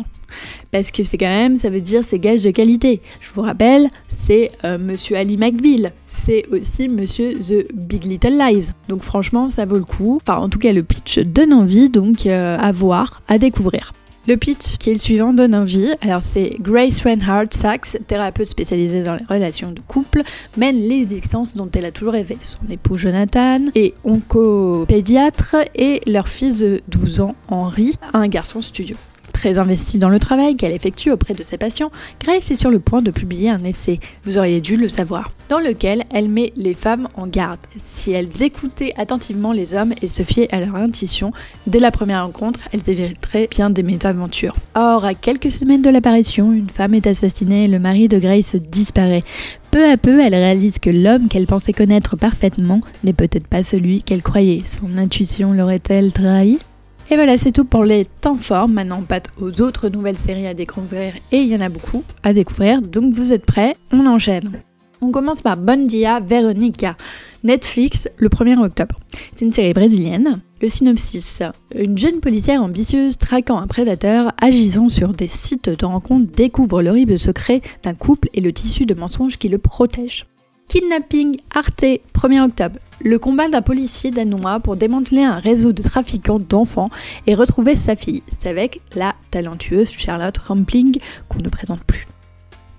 parce 0.72 0.90
que 0.90 1.04
c'est 1.04 1.18
quand 1.18 1.26
même, 1.26 1.56
ça 1.56 1.70
veut 1.70 1.82
dire 1.82 2.02
c'est 2.02 2.18
gage 2.18 2.42
de 2.42 2.50
qualité. 2.50 3.00
Je 3.20 3.30
vous 3.32 3.42
rappelle, 3.42 3.88
c'est 4.08 4.50
euh, 4.64 4.78
Monsieur 4.78 5.16
Ali 5.16 5.36
McBeal, 5.36 5.92
c'est 6.08 6.46
aussi 6.50 6.88
Monsieur 6.88 7.34
The 7.38 7.72
Big 7.72 8.04
Little 8.04 8.38
Lies. 8.38 8.70
Donc 8.88 9.02
franchement, 9.02 9.50
ça 9.50 9.66
vaut 9.66 9.76
le 9.76 9.84
coup. 9.84 10.20
Enfin, 10.26 10.40
en 10.40 10.48
tout 10.48 10.58
cas, 10.58 10.72
le 10.72 10.82
pitch 10.82 11.20
donne 11.20 11.52
envie, 11.52 11.90
donc 11.90 12.26
euh, 12.26 12.56
à 12.58 12.72
voir, 12.72 13.22
à 13.28 13.38
découvrir. 13.38 13.92
Le 14.28 14.36
pitch 14.36 14.78
qui 14.78 14.90
est 14.90 14.92
le 14.94 14.98
suivant 14.98 15.32
donne 15.32 15.54
envie. 15.54 15.90
Alors 16.00 16.22
c'est 16.22 16.56
Grace 16.60 17.02
Reinhardt 17.02 17.48
Sachs, 17.50 17.98
thérapeute 18.06 18.46
spécialisée 18.46 19.02
dans 19.02 19.16
les 19.16 19.24
relations 19.28 19.72
de 19.72 19.80
couple, 19.80 20.22
mène 20.56 20.76
les 20.76 21.02
existences 21.02 21.54
dont 21.54 21.68
elle 21.74 21.84
a 21.84 21.90
toujours 21.90 22.12
rêvé. 22.12 22.38
Son 22.40 22.72
époux 22.72 22.96
Jonathan 22.96 23.60
est 23.74 23.94
oncopédiatre 24.04 25.56
et 25.74 26.00
leur 26.06 26.28
fils 26.28 26.54
de 26.54 26.80
12 26.88 27.20
ans, 27.20 27.34
Henri, 27.48 27.96
un 28.14 28.28
garçon 28.28 28.62
studio. 28.62 28.96
Très 29.42 29.58
investie 29.58 29.98
dans 29.98 30.08
le 30.08 30.20
travail 30.20 30.54
qu'elle 30.54 30.70
effectue 30.70 31.10
auprès 31.10 31.34
de 31.34 31.42
ses 31.42 31.58
patients, 31.58 31.90
Grace 32.20 32.52
est 32.52 32.54
sur 32.54 32.70
le 32.70 32.78
point 32.78 33.02
de 33.02 33.10
publier 33.10 33.50
un 33.50 33.64
essai, 33.64 33.98
vous 34.24 34.38
auriez 34.38 34.60
dû 34.60 34.76
le 34.76 34.88
savoir, 34.88 35.32
dans 35.48 35.58
lequel 35.58 36.04
elle 36.14 36.28
met 36.28 36.52
les 36.54 36.74
femmes 36.74 37.08
en 37.16 37.26
garde. 37.26 37.58
Si 37.76 38.12
elles 38.12 38.44
écoutaient 38.44 38.94
attentivement 38.96 39.50
les 39.50 39.74
hommes 39.74 39.94
et 40.00 40.06
se 40.06 40.22
fiaient 40.22 40.54
à 40.54 40.60
leur 40.60 40.76
intuition, 40.76 41.32
dès 41.66 41.80
la 41.80 41.90
première 41.90 42.24
rencontre, 42.24 42.60
elles 42.72 42.88
éviteraient 42.88 43.48
bien 43.50 43.68
des 43.68 43.82
mésaventures. 43.82 44.54
Or, 44.76 45.04
à 45.04 45.14
quelques 45.14 45.50
semaines 45.50 45.82
de 45.82 45.90
l'apparition, 45.90 46.52
une 46.52 46.70
femme 46.70 46.94
est 46.94 47.08
assassinée 47.08 47.64
et 47.64 47.68
le 47.68 47.80
mari 47.80 48.06
de 48.06 48.20
Grace 48.20 48.54
disparaît. 48.54 49.24
Peu 49.72 49.90
à 49.90 49.96
peu, 49.96 50.20
elle 50.20 50.36
réalise 50.36 50.78
que 50.78 50.90
l'homme 50.90 51.26
qu'elle 51.26 51.46
pensait 51.46 51.72
connaître 51.72 52.14
parfaitement 52.14 52.80
n'est 53.02 53.12
peut-être 53.12 53.48
pas 53.48 53.64
celui 53.64 54.04
qu'elle 54.04 54.22
croyait. 54.22 54.60
Son 54.64 54.98
intuition 54.98 55.52
l'aurait-elle 55.52 56.12
trahi? 56.12 56.60
Et 57.12 57.16
voilà, 57.16 57.36
c'est 57.36 57.52
tout 57.52 57.66
pour 57.66 57.84
les 57.84 58.06
temps 58.06 58.36
forts. 58.36 58.68
Maintenant, 58.68 59.00
on 59.00 59.04
passe 59.04 59.24
aux 59.38 59.60
autres 59.60 59.90
nouvelles 59.90 60.16
séries 60.16 60.46
à 60.46 60.54
découvrir 60.54 61.12
et 61.30 61.42
il 61.42 61.48
y 61.48 61.54
en 61.54 61.60
a 61.60 61.68
beaucoup 61.68 62.02
à 62.22 62.32
découvrir. 62.32 62.80
Donc 62.80 63.12
vous 63.12 63.34
êtes 63.34 63.44
prêts? 63.44 63.74
On 63.92 64.06
enchaîne. 64.06 64.62
On 65.02 65.10
commence 65.10 65.42
par 65.42 65.58
Bon 65.58 65.86
Dia 65.86 66.20
Veronica, 66.20 66.96
Netflix 67.44 68.08
le 68.16 68.30
1er 68.30 68.58
octobre. 68.58 68.98
C'est 69.36 69.44
une 69.44 69.52
série 69.52 69.74
brésilienne. 69.74 70.40
Le 70.62 70.68
synopsis 70.68 71.42
Une 71.74 71.98
jeune 71.98 72.20
policière 72.20 72.62
ambitieuse 72.62 73.18
traquant 73.18 73.58
un 73.58 73.66
prédateur 73.66 74.32
agissant 74.40 74.88
sur 74.88 75.12
des 75.12 75.28
sites 75.28 75.68
de 75.68 75.84
rencontres 75.84 76.32
découvre 76.32 76.80
l'horrible 76.80 77.18
secret 77.18 77.60
d'un 77.82 77.92
couple 77.92 78.30
et 78.32 78.40
le 78.40 78.54
tissu 78.54 78.86
de 78.86 78.94
mensonges 78.94 79.36
qui 79.36 79.50
le 79.50 79.58
protège. 79.58 80.24
Kidnapping 80.68 81.36
Arte, 81.54 82.00
1er 82.14 82.42
octobre. 82.42 82.78
Le 83.04 83.18
combat 83.18 83.48
d'un 83.48 83.62
policier 83.62 84.12
danois 84.12 84.60
pour 84.60 84.76
démanteler 84.76 85.24
un 85.24 85.38
réseau 85.38 85.72
de 85.72 85.82
trafiquants 85.82 86.38
d'enfants 86.38 86.90
et 87.26 87.34
retrouver 87.34 87.74
sa 87.74 87.96
fille. 87.96 88.22
C'est 88.28 88.48
avec 88.48 88.80
la 88.94 89.16
talentueuse 89.32 89.90
Charlotte 89.90 90.38
Rampling 90.38 90.98
qu'on 91.28 91.40
ne 91.40 91.48
présente 91.48 91.82
plus. 91.82 92.06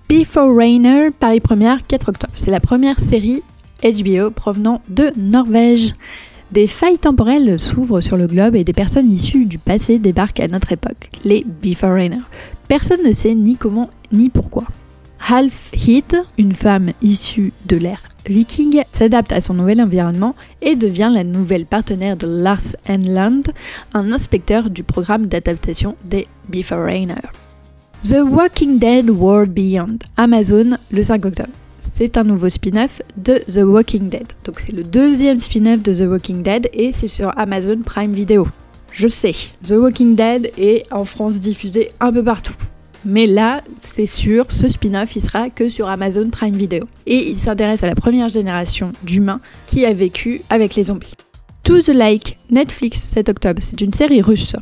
Before 0.08 0.56
Rainer, 0.56 1.10
Paris 1.10 1.40
Première, 1.40 1.86
4 1.86 2.08
octobre. 2.08 2.32
C'est 2.36 2.50
la 2.50 2.60
première 2.60 3.00
série 3.00 3.42
HBO 3.82 4.30
provenant 4.30 4.80
de 4.88 5.12
Norvège. 5.18 5.92
Des 6.52 6.68
failles 6.68 6.98
temporelles 6.98 7.60
s'ouvrent 7.60 8.00
sur 8.00 8.16
le 8.16 8.26
globe 8.26 8.56
et 8.56 8.64
des 8.64 8.72
personnes 8.72 9.10
issues 9.10 9.44
du 9.44 9.58
passé 9.58 9.98
débarquent 9.98 10.40
à 10.40 10.48
notre 10.48 10.72
époque, 10.72 11.10
les 11.24 11.44
Before 11.44 11.92
Rainer. 11.92 12.22
Personne 12.68 13.02
ne 13.04 13.12
sait 13.12 13.34
ni 13.34 13.56
comment 13.56 13.90
ni 14.10 14.30
pourquoi. 14.30 14.64
Half 15.28 15.72
Heat, 15.74 16.16
une 16.38 16.54
femme 16.54 16.92
issue 17.02 17.52
de 17.66 17.76
l'ère 17.76 18.13
viking, 18.26 18.82
s'adapte 18.92 19.32
à 19.32 19.40
son 19.40 19.54
nouvel 19.54 19.80
environnement 19.80 20.34
et 20.62 20.76
devient 20.76 21.10
la 21.12 21.24
nouvelle 21.24 21.66
partenaire 21.66 22.16
de 22.16 22.26
Lars 22.26 22.76
Enland, 22.88 23.42
un 23.92 24.12
inspecteur 24.12 24.70
du 24.70 24.82
programme 24.82 25.26
d'adaptation 25.26 25.96
des 26.04 26.26
Before 26.48 26.84
Rainer. 26.84 27.22
The 28.02 28.20
Walking 28.22 28.78
Dead 28.78 29.08
World 29.08 29.52
Beyond, 29.52 29.98
Amazon, 30.16 30.76
le 30.90 31.02
5 31.02 31.24
octobre. 31.24 31.48
C'est 31.80 32.16
un 32.16 32.24
nouveau 32.24 32.48
spin-off 32.48 33.00
de 33.16 33.38
The 33.50 33.64
Walking 33.64 34.08
Dead. 34.08 34.26
Donc 34.44 34.60
c'est 34.60 34.72
le 34.72 34.82
deuxième 34.82 35.40
spin-off 35.40 35.82
de 35.82 35.94
The 35.94 36.08
Walking 36.08 36.42
Dead 36.42 36.68
et 36.72 36.92
c'est 36.92 37.08
sur 37.08 37.36
Amazon 37.38 37.80
Prime 37.84 38.12
Video. 38.12 38.46
Je 38.92 39.08
sais, 39.08 39.34
The 39.66 39.72
Walking 39.72 40.14
Dead 40.14 40.50
est 40.56 40.84
en 40.92 41.04
France 41.04 41.40
diffusé 41.40 41.90
un 42.00 42.12
peu 42.12 42.22
partout. 42.22 42.54
Mais 43.04 43.26
là, 43.26 43.62
c'est 43.78 44.06
sûr, 44.06 44.50
ce 44.50 44.68
spin-off, 44.68 45.14
il 45.16 45.20
sera 45.20 45.50
que 45.50 45.68
sur 45.68 45.88
Amazon 45.88 46.30
Prime 46.30 46.54
Video. 46.54 46.88
Et 47.06 47.30
il 47.30 47.38
s'intéresse 47.38 47.82
à 47.82 47.86
la 47.86 47.94
première 47.94 48.28
génération 48.28 48.92
d'humains 49.02 49.40
qui 49.66 49.84
a 49.84 49.92
vécu 49.92 50.40
avec 50.48 50.74
les 50.74 50.84
zombies. 50.84 51.14
To 51.64 51.80
the 51.80 51.88
Lake, 51.88 52.38
Netflix, 52.50 53.00
7 53.00 53.28
octobre, 53.28 53.62
c'est 53.62 53.80
une 53.80 53.92
série 53.92 54.22
russe. 54.22 54.56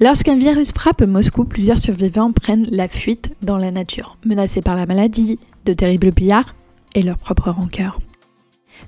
Lorsqu'un 0.00 0.36
virus 0.36 0.72
frappe 0.72 1.02
Moscou, 1.02 1.44
plusieurs 1.44 1.78
survivants 1.78 2.32
prennent 2.32 2.66
la 2.70 2.88
fuite 2.88 3.30
dans 3.42 3.56
la 3.56 3.70
nature, 3.70 4.16
menacés 4.24 4.62
par 4.62 4.74
la 4.74 4.86
maladie, 4.86 5.38
de 5.64 5.72
terribles 5.72 6.12
pillards 6.12 6.54
et 6.94 7.02
leur 7.02 7.18
propre 7.18 7.50
rancœur. 7.50 8.00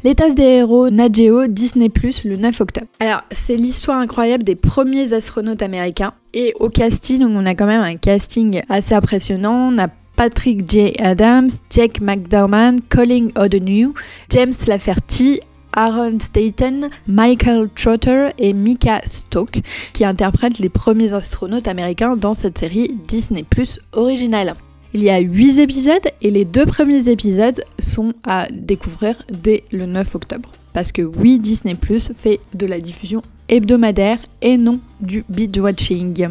L'étoffe 0.02 0.34
des 0.34 0.42
héros 0.42 0.90
Nageo 0.90 1.46
Disney 1.46 1.88
Plus 1.88 2.24
le 2.24 2.36
9 2.36 2.60
octobre. 2.60 2.86
Alors, 3.00 3.22
c'est 3.30 3.56
l'histoire 3.56 3.98
incroyable 3.98 4.44
des 4.44 4.54
premiers 4.54 5.12
astronautes 5.12 5.62
américains. 5.62 6.12
Et 6.34 6.52
au 6.60 6.68
casting, 6.68 7.24
on 7.24 7.46
a 7.46 7.54
quand 7.54 7.66
même 7.66 7.80
un 7.80 7.96
casting 7.96 8.60
assez 8.68 8.94
impressionnant. 8.94 9.72
On 9.72 9.78
a 9.78 9.88
Patrick 10.16 10.70
J. 10.70 10.94
Adams, 11.00 11.50
Jake 11.70 12.00
McDormand, 12.00 12.76
Colin 12.88 13.28
O'Donoghue, 13.36 13.94
James 14.30 14.54
Laferty, 14.66 15.40
Aaron 15.74 16.20
Staten, 16.20 16.90
Michael 17.08 17.68
Trotter 17.74 18.28
et 18.38 18.52
Mika 18.52 19.00
Stoke, 19.04 19.60
qui 19.92 20.04
interprètent 20.04 20.58
les 20.58 20.68
premiers 20.68 21.14
astronautes 21.14 21.68
américains 21.68 22.16
dans 22.16 22.34
cette 22.34 22.58
série 22.58 22.94
Disney 23.08 23.42
Plus 23.42 23.80
originale. 23.92 24.54
Il 24.96 25.02
y 25.02 25.10
a 25.10 25.18
8 25.18 25.58
épisodes 25.58 26.06
et 26.22 26.30
les 26.30 26.44
deux 26.44 26.66
premiers 26.66 27.08
épisodes 27.08 27.60
sont 27.80 28.14
à 28.22 28.46
découvrir 28.52 29.20
dès 29.28 29.64
le 29.72 29.86
9 29.86 30.14
octobre. 30.14 30.52
Parce 30.72 30.92
que 30.92 31.02
oui, 31.02 31.40
Disney 31.40 31.74
Plus 31.74 32.12
fait 32.16 32.38
de 32.54 32.64
la 32.64 32.78
diffusion 32.78 33.20
hebdomadaire 33.48 34.20
et 34.40 34.56
non 34.56 34.78
du 35.00 35.24
binge-watching. 35.28 36.28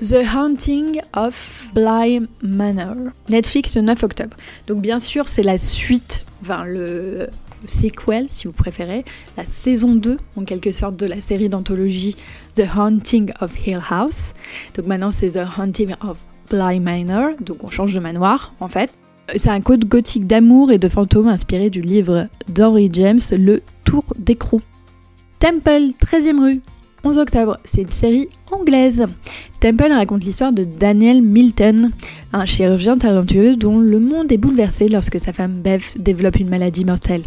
The 0.00 0.24
Haunting 0.34 1.02
of 1.14 1.68
Bly 1.74 2.22
Manor. 2.40 3.12
Netflix 3.28 3.76
le 3.76 3.82
9 3.82 4.02
octobre. 4.02 4.38
Donc 4.68 4.80
bien 4.80 5.00
sûr, 5.00 5.28
c'est 5.28 5.42
la 5.42 5.58
suite, 5.58 6.24
enfin 6.40 6.64
le 6.64 7.28
sequel 7.66 8.28
si 8.30 8.46
vous 8.46 8.54
préférez, 8.54 9.04
la 9.36 9.44
saison 9.44 9.94
2 9.94 10.16
en 10.36 10.44
quelque 10.44 10.72
sorte 10.72 10.96
de 10.96 11.04
la 11.04 11.20
série 11.20 11.50
d'anthologie 11.50 12.16
The 12.54 12.62
Haunting 12.74 13.32
of 13.42 13.66
Hill 13.66 13.82
House. 13.90 14.32
Donc 14.76 14.86
maintenant 14.86 15.10
c'est 15.10 15.32
The 15.32 15.40
Haunting 15.58 15.92
of 16.00 16.24
Bly 16.50 16.80
Manor, 16.80 17.30
donc 17.40 17.64
on 17.64 17.70
change 17.70 17.94
de 17.94 18.00
manoir 18.00 18.54
en 18.60 18.68
fait. 18.68 18.90
C'est 19.36 19.50
un 19.50 19.60
code 19.60 19.84
gothique 19.84 20.26
d'amour 20.26 20.72
et 20.72 20.78
de 20.78 20.88
fantômes 20.88 21.28
inspiré 21.28 21.68
du 21.68 21.82
livre 21.82 22.28
d'Henry 22.48 22.88
James, 22.92 23.20
Le 23.32 23.62
Tour 23.84 24.04
d'écrou. 24.18 24.60
Temple, 25.38 25.92
13e 26.02 26.40
rue, 26.40 26.60
11 27.04 27.18
octobre, 27.18 27.58
c'est 27.64 27.82
une 27.82 27.90
série 27.90 28.28
anglaise. 28.50 29.04
Temple 29.60 29.92
raconte 29.92 30.24
l'histoire 30.24 30.52
de 30.52 30.64
Daniel 30.64 31.22
Milton, 31.22 31.90
un 32.32 32.44
chirurgien 32.44 32.98
talentueux 32.98 33.56
dont 33.56 33.78
le 33.78 34.00
monde 34.00 34.32
est 34.32 34.36
bouleversé 34.36 34.88
lorsque 34.88 35.20
sa 35.20 35.32
femme 35.32 35.60
Bev 35.62 35.84
développe 35.96 36.40
une 36.40 36.48
maladie 36.48 36.84
mortelle. 36.84 37.22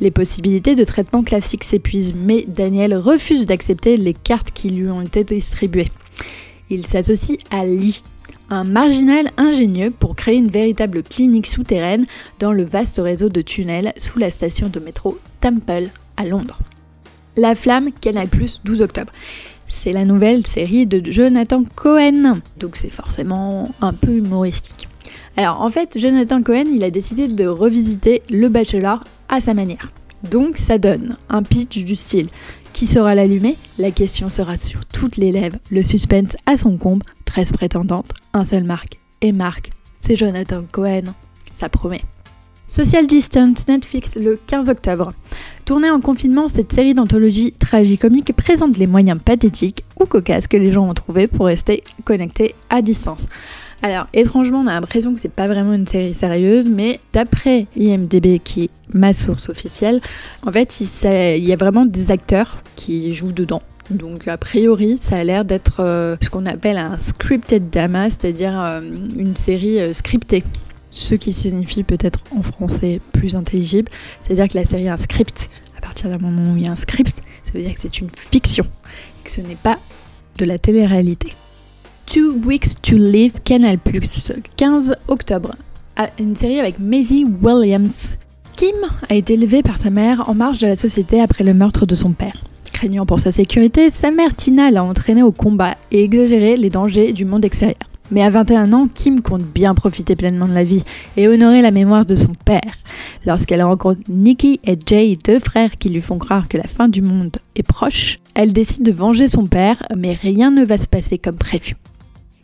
Les 0.00 0.10
possibilités 0.10 0.74
de 0.74 0.84
traitement 0.84 1.22
classique 1.22 1.64
s'épuisent, 1.64 2.14
mais 2.14 2.44
Daniel 2.46 2.94
refuse 2.94 3.46
d'accepter 3.46 3.96
les 3.96 4.14
cartes 4.14 4.50
qui 4.50 4.68
lui 4.68 4.90
ont 4.90 5.00
été 5.00 5.24
distribuées. 5.24 5.90
Il 6.68 6.86
s'associe 6.86 7.38
à 7.50 7.64
Lee, 7.64 8.02
un 8.50 8.64
marginal 8.64 9.30
ingénieux 9.36 9.90
pour 9.90 10.14
créer 10.14 10.36
une 10.36 10.48
véritable 10.48 11.02
clinique 11.02 11.46
souterraine 11.46 12.06
dans 12.38 12.52
le 12.52 12.64
vaste 12.64 13.00
réseau 13.02 13.28
de 13.28 13.42
tunnels 13.42 13.92
sous 13.96 14.18
la 14.18 14.30
station 14.30 14.68
de 14.68 14.80
métro 14.80 15.18
Temple 15.40 15.88
à 16.16 16.24
Londres. 16.24 16.58
La 17.36 17.54
Flamme, 17.54 17.90
Canal+, 18.00 18.28
12 18.64 18.82
octobre. 18.82 19.12
C'est 19.66 19.92
la 19.92 20.04
nouvelle 20.04 20.46
série 20.46 20.86
de 20.86 21.02
Jonathan 21.10 21.64
Cohen, 21.74 22.40
donc 22.58 22.76
c'est 22.76 22.90
forcément 22.90 23.74
un 23.80 23.92
peu 23.92 24.12
humoristique. 24.12 24.88
Alors 25.36 25.60
en 25.60 25.70
fait, 25.70 25.98
Jonathan 25.98 26.42
Cohen, 26.42 26.66
il 26.72 26.84
a 26.84 26.90
décidé 26.90 27.28
de 27.28 27.46
revisiter 27.46 28.22
Le 28.30 28.48
Bachelor 28.48 29.02
à 29.28 29.40
sa 29.40 29.54
manière. 29.54 29.90
Donc 30.30 30.56
ça 30.56 30.78
donne 30.78 31.16
un 31.28 31.42
pitch 31.42 31.84
du 31.84 31.96
style 31.96 32.28
qui 32.76 32.86
sera 32.86 33.14
l'allumé 33.14 33.56
La 33.78 33.90
question 33.90 34.28
sera 34.28 34.56
sur 34.56 34.84
toutes 34.84 35.16
les 35.16 35.32
lèvres. 35.32 35.56
Le 35.70 35.82
suspense 35.82 36.36
à 36.44 36.58
son 36.58 36.76
comble. 36.76 37.06
13 37.24 37.52
prétendantes, 37.52 38.12
un 38.34 38.44
seul 38.44 38.64
Marc. 38.64 38.98
Et 39.22 39.32
Marc, 39.32 39.70
c'est 39.98 40.14
Jonathan 40.14 40.62
Cohen. 40.70 41.14
Ça 41.54 41.70
promet. 41.70 42.02
Social 42.68 43.06
Distance 43.06 43.66
Netflix 43.66 44.16
le 44.16 44.38
15 44.46 44.68
octobre. 44.68 45.14
Tournée 45.64 45.88
en 45.88 46.00
confinement, 46.00 46.48
cette 46.48 46.70
série 46.70 46.92
d'anthologie 46.92 47.52
tragicomique 47.52 48.36
présente 48.36 48.76
les 48.76 48.86
moyens 48.86 49.20
pathétiques 49.24 49.82
ou 49.98 50.04
cocasses 50.04 50.46
que 50.46 50.58
les 50.58 50.70
gens 50.70 50.86
ont 50.86 50.94
trouvés 50.94 51.28
pour 51.28 51.46
rester 51.46 51.82
connectés 52.04 52.54
à 52.68 52.82
distance. 52.82 53.26
Alors, 53.82 54.06
étrangement, 54.14 54.60
on 54.60 54.66
a 54.66 54.74
l'impression 54.74 55.14
que 55.14 55.20
c'est 55.20 55.28
pas 55.28 55.46
vraiment 55.46 55.74
une 55.74 55.86
série 55.86 56.14
sérieuse, 56.14 56.66
mais 56.66 56.98
d'après 57.12 57.66
IMDB, 57.76 58.40
qui 58.42 58.64
est 58.64 58.70
ma 58.92 59.12
source 59.12 59.48
officielle, 59.48 60.00
en 60.44 60.52
fait, 60.52 60.80
il, 60.80 61.44
y 61.44 61.52
a 61.52 61.56
vraiment 61.56 61.84
des 61.84 62.10
acteurs 62.10 62.62
qui 62.74 63.12
jouent 63.12 63.32
dedans. 63.32 63.62
Donc, 63.90 64.26
a 64.26 64.36
priori, 64.36 64.96
ça 64.96 65.18
a 65.18 65.24
l'air 65.24 65.44
d'être 65.44 65.80
euh, 65.80 66.16
ce 66.20 66.30
qu'on 66.30 66.46
appelle 66.46 66.78
un 66.78 66.98
scripted 66.98 67.70
drama, 67.70 68.10
c'est-à-dire 68.10 68.60
euh, 68.60 68.80
une 69.16 69.36
série 69.36 69.80
euh, 69.80 69.92
scriptée. 69.92 70.42
Ce 70.90 71.14
qui 71.14 71.32
signifie 71.32 71.82
peut-être 71.82 72.20
en 72.36 72.42
français 72.42 73.00
plus 73.12 73.36
intelligible, 73.36 73.92
c'est-à-dire 74.22 74.48
que 74.48 74.56
la 74.56 74.64
série 74.64 74.88
a 74.88 74.94
un 74.94 74.96
script. 74.96 75.50
À 75.76 75.80
partir 75.82 76.08
d'un 76.08 76.18
moment 76.18 76.52
où 76.52 76.56
il 76.56 76.64
y 76.64 76.68
a 76.68 76.72
un 76.72 76.76
script, 76.76 77.22
ça 77.44 77.52
veut 77.52 77.62
dire 77.62 77.74
que 77.74 77.80
c'est 77.80 78.00
une 78.00 78.08
fiction 78.32 78.64
et 78.64 79.24
que 79.24 79.30
ce 79.30 79.42
n'est 79.42 79.56
pas 79.56 79.78
de 80.38 80.46
la 80.46 80.58
télé-réalité. 80.58 81.34
Two 82.06 82.40
Weeks 82.46 82.80
to 82.82 82.94
Live, 82.96 83.40
Canal+, 83.44 83.78
15 84.56 84.96
octobre. 85.08 85.56
Une 86.20 86.36
série 86.36 86.60
avec 86.60 86.78
Maisie 86.78 87.26
Williams. 87.42 88.16
Kim 88.54 88.76
a 89.08 89.14
été 89.14 89.34
élevée 89.34 89.62
par 89.62 89.76
sa 89.76 89.90
mère 89.90 90.28
en 90.28 90.34
marge 90.34 90.58
de 90.58 90.68
la 90.68 90.76
société 90.76 91.20
après 91.20 91.42
le 91.42 91.52
meurtre 91.52 91.84
de 91.84 91.94
son 91.96 92.12
père. 92.12 92.40
Craignant 92.72 93.06
pour 93.06 93.18
sa 93.18 93.32
sécurité, 93.32 93.90
sa 93.90 94.12
mère 94.12 94.36
Tina 94.36 94.70
l'a 94.70 94.84
entraînée 94.84 95.24
au 95.24 95.32
combat 95.32 95.74
et 95.90 96.04
exagéré 96.04 96.56
les 96.56 96.70
dangers 96.70 97.12
du 97.12 97.24
monde 97.24 97.44
extérieur. 97.44 97.76
Mais 98.12 98.22
à 98.22 98.30
21 98.30 98.72
ans, 98.72 98.88
Kim 98.94 99.20
compte 99.20 99.42
bien 99.42 99.74
profiter 99.74 100.14
pleinement 100.14 100.46
de 100.46 100.54
la 100.54 100.64
vie 100.64 100.84
et 101.16 101.26
honorer 101.26 101.60
la 101.60 101.72
mémoire 101.72 102.06
de 102.06 102.14
son 102.14 102.34
père. 102.44 102.76
Lorsqu'elle 103.24 103.64
rencontre 103.64 104.00
Nikki 104.08 104.60
et 104.64 104.78
Jay, 104.86 105.18
deux 105.24 105.40
frères 105.40 105.76
qui 105.76 105.88
lui 105.88 106.00
font 106.00 106.18
croire 106.18 106.46
que 106.48 106.56
la 106.56 106.68
fin 106.68 106.88
du 106.88 107.02
monde 107.02 107.36
est 107.56 107.64
proche, 107.64 108.18
elle 108.34 108.52
décide 108.52 108.84
de 108.84 108.92
venger 108.92 109.26
son 109.26 109.46
père, 109.46 109.82
mais 109.96 110.14
rien 110.14 110.52
ne 110.52 110.64
va 110.64 110.76
se 110.76 110.86
passer 110.86 111.18
comme 111.18 111.36
prévu. 111.36 111.74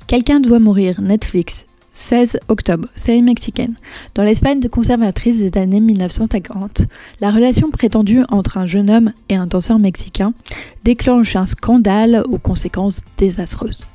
Quelqu'un 0.07 0.41
doit 0.41 0.59
mourir, 0.59 1.01
Netflix, 1.01 1.67
16 1.93 2.41
octobre, 2.49 2.89
série 2.97 3.23
mexicaine. 3.23 3.75
Dans 4.15 4.25
l'Espagne 4.25 4.61
conservatrice 4.69 5.39
des 5.39 5.61
années 5.61 5.81
1950, 5.81 6.83
la 7.21 7.31
relation 7.31 7.71
prétendue 7.71 8.23
entre 8.29 8.59
un 8.59 8.67
jeune 8.67 8.91
homme 8.91 9.13
et 9.29 9.37
un 9.37 9.47
danseur 9.47 9.79
mexicain 9.79 10.33
déclenche 10.85 11.37
un 11.37 11.47
scandale 11.47 12.25
aux 12.29 12.39
conséquences 12.39 13.03
désastreuses. 13.19 13.87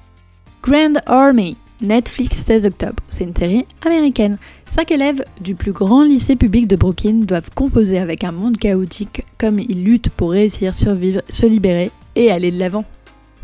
Grand 0.61 0.93
Army, 1.05 1.57
Netflix 1.81 2.37
16 2.37 2.65
octobre, 2.67 3.03
c'est 3.07 3.23
une 3.23 3.35
série 3.35 3.65
américaine. 3.85 4.37
Cinq 4.69 4.91
élèves 4.91 5.23
du 5.41 5.55
plus 5.55 5.71
grand 5.71 6.03
lycée 6.03 6.35
public 6.35 6.67
de 6.67 6.75
Brooklyn 6.75 7.21
doivent 7.25 7.51
composer 7.53 7.99
avec 7.99 8.23
un 8.23 8.31
monde 8.31 8.57
chaotique 8.57 9.23
comme 9.37 9.59
ils 9.59 9.83
luttent 9.83 10.09
pour 10.09 10.31
réussir, 10.31 10.73
survivre, 10.75 11.21
se 11.29 11.45
libérer 11.45 11.91
et 12.15 12.31
aller 12.31 12.51
de 12.51 12.59
l'avant. 12.59 12.85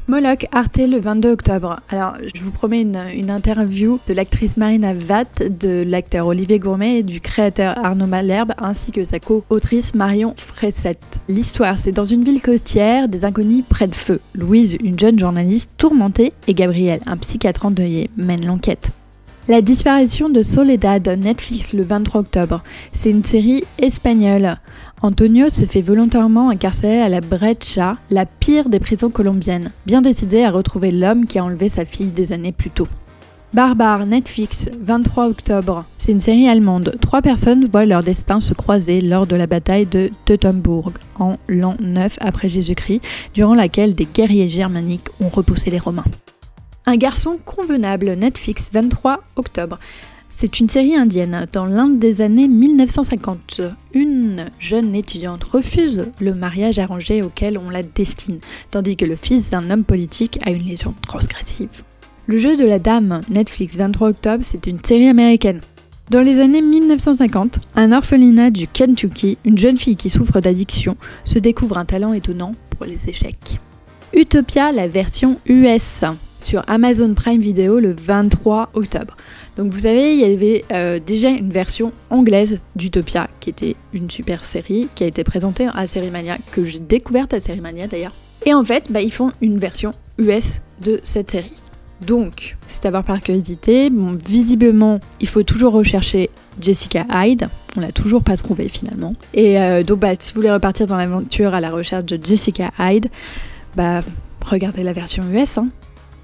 Moloch 0.09 0.47
Arte 0.51 0.79
le 0.79 0.99
22 0.99 1.31
octobre. 1.31 1.79
Alors, 1.87 2.15
je 2.33 2.43
vous 2.43 2.51
promets 2.51 2.81
une, 2.81 3.31
interview 3.31 3.99
de 4.05 4.13
l'actrice 4.13 4.57
Marina 4.57 4.93
Vatt, 4.93 5.41
de 5.41 5.81
l'acteur 5.87 6.27
Olivier 6.27 6.59
Gourmet 6.59 6.99
et 6.99 7.03
du 7.03 7.21
créateur 7.21 7.77
Arnaud 7.77 8.05
Malherbe, 8.05 8.51
ainsi 8.57 8.91
que 8.91 9.05
sa 9.05 9.19
co-autrice 9.19 9.95
Marion 9.95 10.33
Fressette. 10.35 11.21
L'histoire, 11.29 11.77
c'est 11.77 11.93
dans 11.93 12.03
une 12.03 12.21
ville 12.21 12.41
côtière, 12.41 13.07
des 13.07 13.23
inconnus 13.23 13.63
près 13.67 13.87
de 13.87 13.95
feu. 13.95 14.19
Louise, 14.35 14.77
une 14.83 14.99
jeune 14.99 15.17
journaliste 15.17 15.71
tourmentée, 15.77 16.33
et 16.47 16.53
Gabriel, 16.53 16.99
un 17.05 17.15
psychiatre 17.15 17.65
endeuillé, 17.65 18.09
mènent 18.17 18.45
l'enquête. 18.45 18.91
La 19.49 19.61
disparition 19.61 20.29
de 20.29 20.41
Soledad, 20.41 21.07
Netflix 21.07 21.73
le 21.73 21.83
23 21.83 22.21
octobre. 22.21 22.61
C'est 22.91 23.09
une 23.09 23.25
série 23.25 23.63
espagnole. 23.77 24.57
Antonio 25.05 25.49
se 25.49 25.65
fait 25.65 25.81
volontairement 25.81 26.49
incarcérer 26.49 27.01
à 27.01 27.09
la 27.09 27.19
Brecha, 27.19 27.97
la 28.09 28.25
pire 28.25 28.69
des 28.69 28.79
prisons 28.79 29.09
colombiennes, 29.09 29.69
bien 29.85 30.01
décidé 30.01 30.45
à 30.45 30.49
retrouver 30.49 30.91
l'homme 30.91 31.25
qui 31.25 31.37
a 31.39 31.43
enlevé 31.43 31.67
sa 31.67 31.83
fille 31.83 32.07
des 32.07 32.31
années 32.31 32.53
plus 32.53 32.69
tôt. 32.69 32.87
Barbare, 33.51 34.05
Netflix, 34.05 34.69
23 34.79 35.27
octobre. 35.27 35.83
C'est 35.97 36.13
une 36.13 36.21
série 36.21 36.47
allemande. 36.47 36.95
Trois 37.01 37.21
personnes 37.21 37.67
voient 37.69 37.85
leur 37.85 38.01
destin 38.01 38.39
se 38.39 38.53
croiser 38.53 39.01
lors 39.01 39.27
de 39.27 39.35
la 39.35 39.45
bataille 39.45 39.87
de 39.87 40.09
Teutoburg 40.23 40.93
en 41.19 41.35
l'an 41.49 41.75
9 41.81 42.19
après 42.21 42.47
Jésus-Christ, 42.47 43.01
durant 43.33 43.55
laquelle 43.55 43.95
des 43.95 44.05
guerriers 44.05 44.47
germaniques 44.47 45.09
ont 45.19 45.27
repoussé 45.27 45.69
les 45.69 45.79
Romains. 45.79 46.05
Un 46.85 46.95
garçon 46.95 47.37
convenable, 47.43 48.13
Netflix, 48.13 48.69
23 48.71 49.21
octobre. 49.35 49.79
C'est 50.35 50.59
une 50.59 50.67
série 50.67 50.95
indienne. 50.95 51.47
Dans 51.53 51.65
l'Inde 51.65 51.99
des 51.99 52.19
années 52.19 52.47
1950, 52.47 53.61
une 53.93 54.47
jeune 54.59 54.93
étudiante 54.93 55.43
refuse 55.43 56.07
le 56.19 56.33
mariage 56.33 56.79
arrangé 56.79 57.21
auquel 57.21 57.57
on 57.57 57.69
la 57.69 57.83
destine, 57.83 58.39
tandis 58.71 58.97
que 58.97 59.05
le 59.05 59.15
fils 59.15 59.51
d'un 59.51 59.69
homme 59.69 59.85
politique 59.85 60.39
a 60.43 60.49
une 60.49 60.67
lésion 60.67 60.95
transgressive. 61.01 61.83
Le 62.25 62.37
jeu 62.37 62.57
de 62.57 62.65
la 62.65 62.79
dame, 62.79 63.21
Netflix 63.29 63.77
23 63.77 64.09
octobre, 64.09 64.43
c'est 64.43 64.67
une 64.67 64.83
série 64.83 65.07
américaine. 65.07 65.61
Dans 66.09 66.21
les 66.21 66.41
années 66.41 66.61
1950, 66.61 67.59
un 67.75 67.91
orphelinat 67.93 68.49
du 68.49 68.67
Kentucky, 68.67 69.37
une 69.45 69.57
jeune 69.57 69.77
fille 69.77 69.95
qui 69.95 70.09
souffre 70.09 70.41
d'addiction 70.41 70.97
se 71.25 71.39
découvre 71.39 71.77
un 71.77 71.85
talent 71.85 72.11
étonnant 72.11 72.53
pour 72.71 72.85
les 72.85 73.07
échecs. 73.07 73.59
Utopia, 74.13 74.71
la 74.71 74.87
version 74.87 75.39
US 75.45 76.03
sur 76.43 76.63
Amazon 76.67 77.13
Prime 77.13 77.41
Video 77.41 77.79
le 77.79 77.95
23 77.97 78.71
octobre. 78.73 79.15
Donc 79.57 79.71
vous 79.71 79.79
savez, 79.79 80.13
il 80.13 80.19
y 80.19 80.25
avait 80.33 80.65
euh, 80.71 80.99
déjà 80.99 81.29
une 81.29 81.51
version 81.51 81.91
anglaise 82.09 82.59
d'Utopia 82.75 83.29
qui 83.39 83.49
était 83.51 83.75
une 83.93 84.09
super 84.09 84.45
série 84.45 84.87
qui 84.95 85.03
a 85.03 85.07
été 85.07 85.23
présentée 85.23 85.67
à 85.67 85.85
Mania, 86.11 86.37
que 86.51 86.63
j'ai 86.63 86.79
découverte 86.79 87.33
à 87.33 87.55
Mania 87.61 87.87
d'ailleurs. 87.87 88.13
Et 88.45 88.53
en 88.53 88.63
fait, 88.63 88.91
bah, 88.91 89.01
ils 89.01 89.13
font 89.13 89.31
une 89.41 89.59
version 89.59 89.91
US 90.17 90.61
de 90.83 90.99
cette 91.03 91.31
série. 91.31 91.53
Donc, 92.01 92.57
c'est 92.67 92.85
à 92.85 92.91
voir 92.91 93.03
par 93.03 93.21
curiosité. 93.21 93.89
Bon, 93.89 94.17
visiblement, 94.25 94.99
il 95.21 95.27
faut 95.27 95.43
toujours 95.43 95.73
rechercher 95.73 96.29
Jessica 96.59 97.05
Hyde. 97.09 97.47
On 97.77 97.79
l'a 97.79 97.91
toujours 97.91 98.23
pas 98.23 98.35
trouvé 98.35 98.67
finalement. 98.67 99.15
Et 99.33 99.59
euh, 99.59 99.83
donc, 99.83 99.99
bah, 99.99 100.13
si 100.19 100.33
vous 100.33 100.41
voulez 100.41 100.51
repartir 100.51 100.87
dans 100.87 100.97
l'aventure 100.97 101.53
à 101.53 101.61
la 101.61 101.69
recherche 101.69 102.05
de 102.05 102.19
Jessica 102.21 102.71
Hyde, 102.79 103.07
bah, 103.75 104.01
regardez 104.45 104.83
la 104.83 104.93
version 104.93 105.23
US. 105.31 105.57
Hein. 105.57 105.69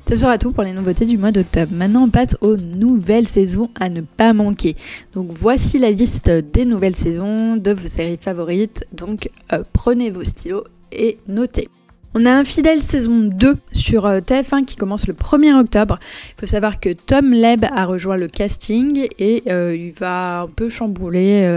Ce 0.10 0.16
sera 0.16 0.40
tout 0.40 0.52
pour 0.52 0.64
les 0.64 0.74
nouveautés 0.74 1.06
du 1.06 1.20
mois 1.20 1.32
d'octobre. 1.32 1.72
Maintenant, 1.72 2.06
on 2.06 2.10
passe 2.10 2.36
aux 2.42 2.58
nouvelles 2.58 3.28
saisons 3.28 3.70
à 3.80 3.90
ne 3.90 4.02
pas 4.02 4.34
manquer. 4.34 4.76
Donc, 5.14 5.28
voici 5.30 5.78
la 5.78 5.92
liste 5.92 6.32
des 6.32 6.66
nouvelles 6.66 6.96
saisons 6.96 7.58
de 7.58 7.72
vos 7.74 7.88
séries 7.88 8.18
favorites. 8.20 8.88
Donc, 8.92 9.30
euh, 9.54 9.62
prenez 9.72 10.10
vos 10.10 10.24
stylos 10.24 10.64
et 10.92 11.20
notez. 11.28 11.68
On 12.16 12.26
a 12.26 12.32
un 12.32 12.44
fidèle 12.44 12.82
saison 12.82 13.20
2 13.20 13.56
sur 13.72 14.08
euh, 14.08 14.20
TF1 14.20 14.66
qui 14.66 14.78
commence 14.78 15.06
le 15.08 15.14
1er 15.14 15.54
octobre. 15.54 16.00
Il 16.30 16.40
faut 16.40 16.48
savoir 16.48 16.80
que 16.80 16.90
Tom 16.90 17.30
Leb 17.30 17.64
a 17.66 17.86
rejoint 17.86 18.18
le 18.18 18.28
casting 18.28 19.08
et 19.20 19.44
euh, 19.46 19.76
il 19.76 19.92
va 19.92 20.42
un 20.42 20.48
peu 20.48 20.70
chambouler 20.70 21.48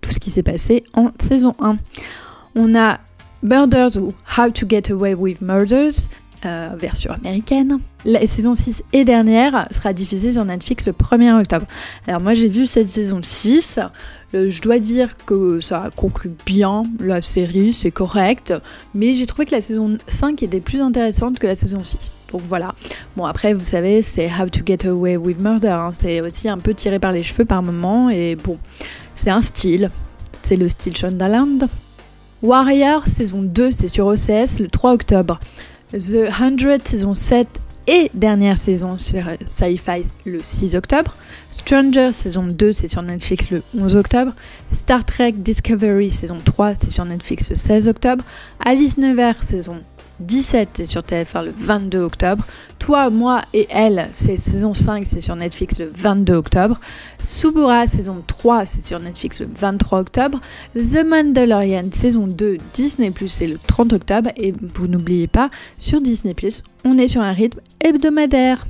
tout 0.00 0.12
ce 0.12 0.20
qui 0.20 0.30
s'est 0.30 0.44
passé 0.44 0.84
en 0.92 1.10
saison 1.18 1.56
1. 1.58 1.76
On 2.54 2.72
a 2.76 3.00
Murders 3.42 3.96
ou 3.96 4.12
How 4.38 4.50
to 4.50 4.66
Get 4.68 4.92
Away 4.92 5.14
with 5.14 5.40
Murders 5.40 6.08
euh, 6.46 6.70
version 6.74 7.12
américaine. 7.12 7.78
La 8.06 8.26
saison 8.26 8.54
6 8.54 8.82
et 8.94 9.04
dernière 9.04 9.68
sera 9.70 9.92
diffusée 9.92 10.32
sur 10.32 10.44
Netflix 10.44 10.86
le 10.86 10.92
1er 10.92 11.38
octobre. 11.38 11.66
Alors 12.06 12.22
moi 12.22 12.32
j'ai 12.32 12.48
vu 12.48 12.64
cette 12.64 12.88
saison 12.88 13.20
6, 13.22 13.78
euh, 14.32 14.48
je 14.48 14.62
dois 14.62 14.78
dire 14.78 15.18
que 15.26 15.60
ça 15.60 15.90
conclut 15.94 16.32
bien 16.46 16.84
la 16.98 17.20
série, 17.20 17.74
c'est 17.74 17.90
correct, 17.90 18.54
mais 18.94 19.16
j'ai 19.16 19.26
trouvé 19.26 19.44
que 19.44 19.54
la 19.54 19.60
saison 19.60 19.98
5 20.08 20.42
était 20.42 20.60
plus 20.60 20.80
intéressante 20.80 21.38
que 21.38 21.46
la 21.46 21.56
saison 21.56 21.84
6. 21.84 22.10
Donc 22.32 22.40
voilà. 22.48 22.74
Bon 23.18 23.26
après 23.26 23.52
vous 23.52 23.64
savez 23.64 24.00
c'est 24.00 24.30
How 24.30 24.48
to 24.48 24.60
Get 24.64 24.86
Away 24.86 25.18
with 25.18 25.40
Murder, 25.40 25.68
hein. 25.68 25.90
c'est 25.92 26.22
aussi 26.22 26.48
un 26.48 26.58
peu 26.58 26.72
tiré 26.72 26.98
par 26.98 27.12
les 27.12 27.22
cheveux 27.22 27.44
par 27.44 27.62
moment 27.62 28.08
et 28.08 28.34
bon 28.36 28.56
c'est 29.14 29.30
un 29.30 29.42
style, 29.42 29.90
c'est 30.42 30.56
le 30.56 30.70
style 30.70 30.96
Shondaland. 30.96 31.68
Warrior 32.42 33.06
saison 33.06 33.42
2 33.42 33.72
c'est 33.72 33.88
sur 33.88 34.06
OCS 34.06 34.60
le 34.60 34.68
3 34.68 34.94
octobre. 34.94 35.38
The 35.92 36.30
100 36.30 36.86
saison 36.86 37.14
7 37.14 37.48
et 37.88 38.12
dernière 38.14 38.58
saison 38.58 38.96
sur 38.96 39.24
Sci-Fi 39.44 40.04
le 40.24 40.38
6 40.40 40.76
octobre. 40.76 41.16
Stranger 41.50 42.12
saison 42.12 42.44
2 42.44 42.72
c'est 42.72 42.86
sur 42.86 43.02
Netflix 43.02 43.50
le 43.50 43.64
11 43.76 43.96
octobre. 43.96 44.32
Star 44.72 45.04
Trek 45.04 45.32
Discovery 45.32 46.10
saison 46.10 46.38
3 46.44 46.76
c'est 46.76 46.92
sur 46.92 47.04
Netflix 47.04 47.50
le 47.50 47.56
16 47.56 47.88
octobre. 47.88 48.24
Alice 48.64 48.98
Nevers 48.98 49.42
saison 49.42 49.80
17, 50.20 50.68
c'est 50.74 50.84
sur 50.84 51.02
TF1 51.02 51.44
le 51.44 51.54
22 51.56 51.98
octobre. 52.00 52.44
Toi, 52.78 53.10
moi 53.10 53.42
et 53.52 53.66
elle, 53.70 54.08
c'est 54.12 54.36
saison 54.36 54.74
5, 54.74 55.04
c'est 55.06 55.20
sur 55.20 55.36
Netflix 55.36 55.78
le 55.78 55.90
22 55.94 56.34
octobre. 56.34 56.80
Subura, 57.18 57.86
saison 57.86 58.22
3, 58.26 58.66
c'est 58.66 58.84
sur 58.84 59.00
Netflix 59.00 59.40
le 59.40 59.48
23 59.54 60.00
octobre. 60.00 60.40
The 60.74 61.04
Mandalorian, 61.04 61.90
saison 61.92 62.26
2, 62.26 62.58
Disney 62.72 63.12
c'est 63.26 63.46
le 63.46 63.58
30 63.58 63.92
octobre. 63.92 64.30
Et 64.36 64.52
vous 64.52 64.86
n'oubliez 64.86 65.26
pas, 65.26 65.50
sur 65.78 66.00
Disney 66.00 66.34
on 66.84 66.96
est 66.98 67.08
sur 67.08 67.22
un 67.22 67.32
rythme 67.32 67.60
hebdomadaire. 67.80 68.66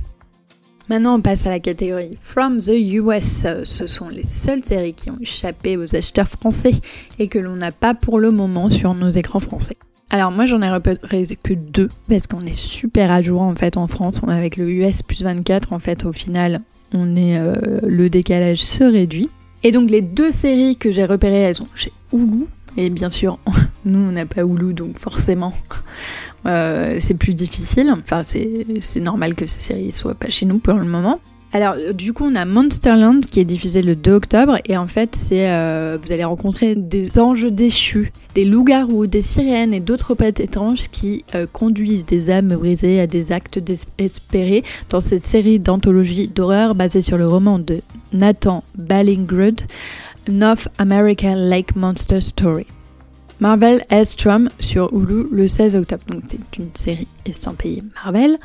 Maintenant, 0.89 1.15
on 1.15 1.21
passe 1.21 1.45
à 1.45 1.49
la 1.49 1.59
catégorie 1.59 2.17
From 2.19 2.59
the 2.59 2.73
US. 2.73 3.45
Ce 3.63 3.87
sont 3.87 4.09
les 4.09 4.25
seules 4.25 4.65
séries 4.65 4.93
qui 4.93 5.09
ont 5.09 5.17
échappé 5.21 5.77
aux 5.77 5.95
acheteurs 5.95 6.27
français 6.27 6.73
et 7.17 7.29
que 7.29 7.39
l'on 7.39 7.55
n'a 7.55 7.71
pas 7.71 7.93
pour 7.93 8.19
le 8.19 8.31
moment 8.31 8.69
sur 8.69 8.93
nos 8.93 9.09
écrans 9.09 9.39
français. 9.39 9.77
Alors 10.13 10.29
moi 10.31 10.45
j'en 10.45 10.61
ai 10.61 10.69
repéré 10.69 11.25
que 11.41 11.53
deux 11.53 11.87
parce 12.09 12.27
qu'on 12.27 12.41
est 12.41 12.53
super 12.53 13.13
à 13.13 13.21
jour 13.21 13.41
en 13.41 13.55
fait 13.55 13.77
en 13.77 13.87
France. 13.87 14.19
Avec 14.27 14.57
le 14.57 14.69
US 14.69 15.03
plus 15.03 15.23
24 15.23 15.71
en 15.71 15.79
fait 15.79 16.05
au 16.05 16.11
final 16.11 16.59
on 16.93 17.15
est 17.15 17.37
euh, 17.37 17.79
le 17.83 18.09
décalage 18.09 18.61
se 18.61 18.83
réduit. 18.83 19.29
Et 19.63 19.71
donc 19.71 19.89
les 19.89 20.01
deux 20.01 20.31
séries 20.31 20.75
que 20.75 20.91
j'ai 20.91 21.05
repérées 21.05 21.39
elles 21.39 21.55
sont 21.55 21.67
chez 21.75 21.93
Hulu 22.11 22.45
et 22.75 22.89
bien 22.89 23.09
sûr 23.09 23.39
nous 23.85 23.99
on 23.99 24.11
n'a 24.11 24.25
pas 24.25 24.41
Hulu 24.41 24.73
donc 24.73 24.99
forcément 24.99 25.53
euh, 26.45 26.97
c'est 26.99 27.13
plus 27.13 27.33
difficile. 27.33 27.93
Enfin 27.97 28.21
c'est 28.23 28.99
normal 28.99 29.33
que 29.33 29.45
ces 29.45 29.61
séries 29.61 29.93
soient 29.93 30.13
pas 30.13 30.29
chez 30.29 30.45
nous 30.45 30.59
pour 30.59 30.73
le 30.73 30.85
moment. 30.85 31.21
Alors, 31.53 31.75
euh, 31.77 31.93
du 31.93 32.13
coup, 32.13 32.25
on 32.25 32.35
a 32.35 32.45
Monsterland 32.45 33.25
qui 33.25 33.39
est 33.39 33.45
diffusé 33.45 33.81
le 33.81 33.95
2 33.95 34.11
octobre. 34.11 34.57
Et 34.65 34.77
en 34.77 34.87
fait, 34.87 35.15
c'est 35.15 35.51
euh, 35.51 35.97
vous 36.01 36.11
allez 36.11 36.23
rencontrer 36.23 36.75
des 36.75 37.19
anges 37.19 37.45
déchus, 37.45 38.11
des 38.35 38.45
loups-garous, 38.45 39.07
des 39.07 39.21
sirènes 39.21 39.73
et 39.73 39.79
d'autres 39.79 40.15
pets 40.15 40.39
étranges 40.39 40.89
qui 40.89 41.25
euh, 41.35 41.45
conduisent 41.51 42.05
des 42.05 42.29
âmes 42.31 42.55
brisées 42.55 43.01
à 43.01 43.07
des 43.07 43.31
actes 43.31 43.59
désespérés 43.59 44.63
dans 44.89 45.01
cette 45.01 45.25
série 45.25 45.59
d'anthologie 45.59 46.27
d'horreur 46.27 46.73
basée 46.75 47.01
sur 47.01 47.17
le 47.17 47.27
roman 47.27 47.59
de 47.59 47.81
Nathan 48.13 48.63
Ballingrud, 48.77 49.61
North 50.29 50.69
American 50.77 51.35
Lake 51.35 51.75
Monster 51.75 52.21
Story. 52.21 52.65
Marvel 53.41 53.83
Elstrom 53.89 54.49
sur 54.59 54.93
Hulu 54.93 55.25
le 55.31 55.47
16 55.47 55.75
octobre. 55.75 56.03
Donc, 56.09 56.21
c'est 56.27 56.57
une 56.59 56.69
série 56.75 57.07
estampillée 57.25 57.81
Marvel. 58.05 58.37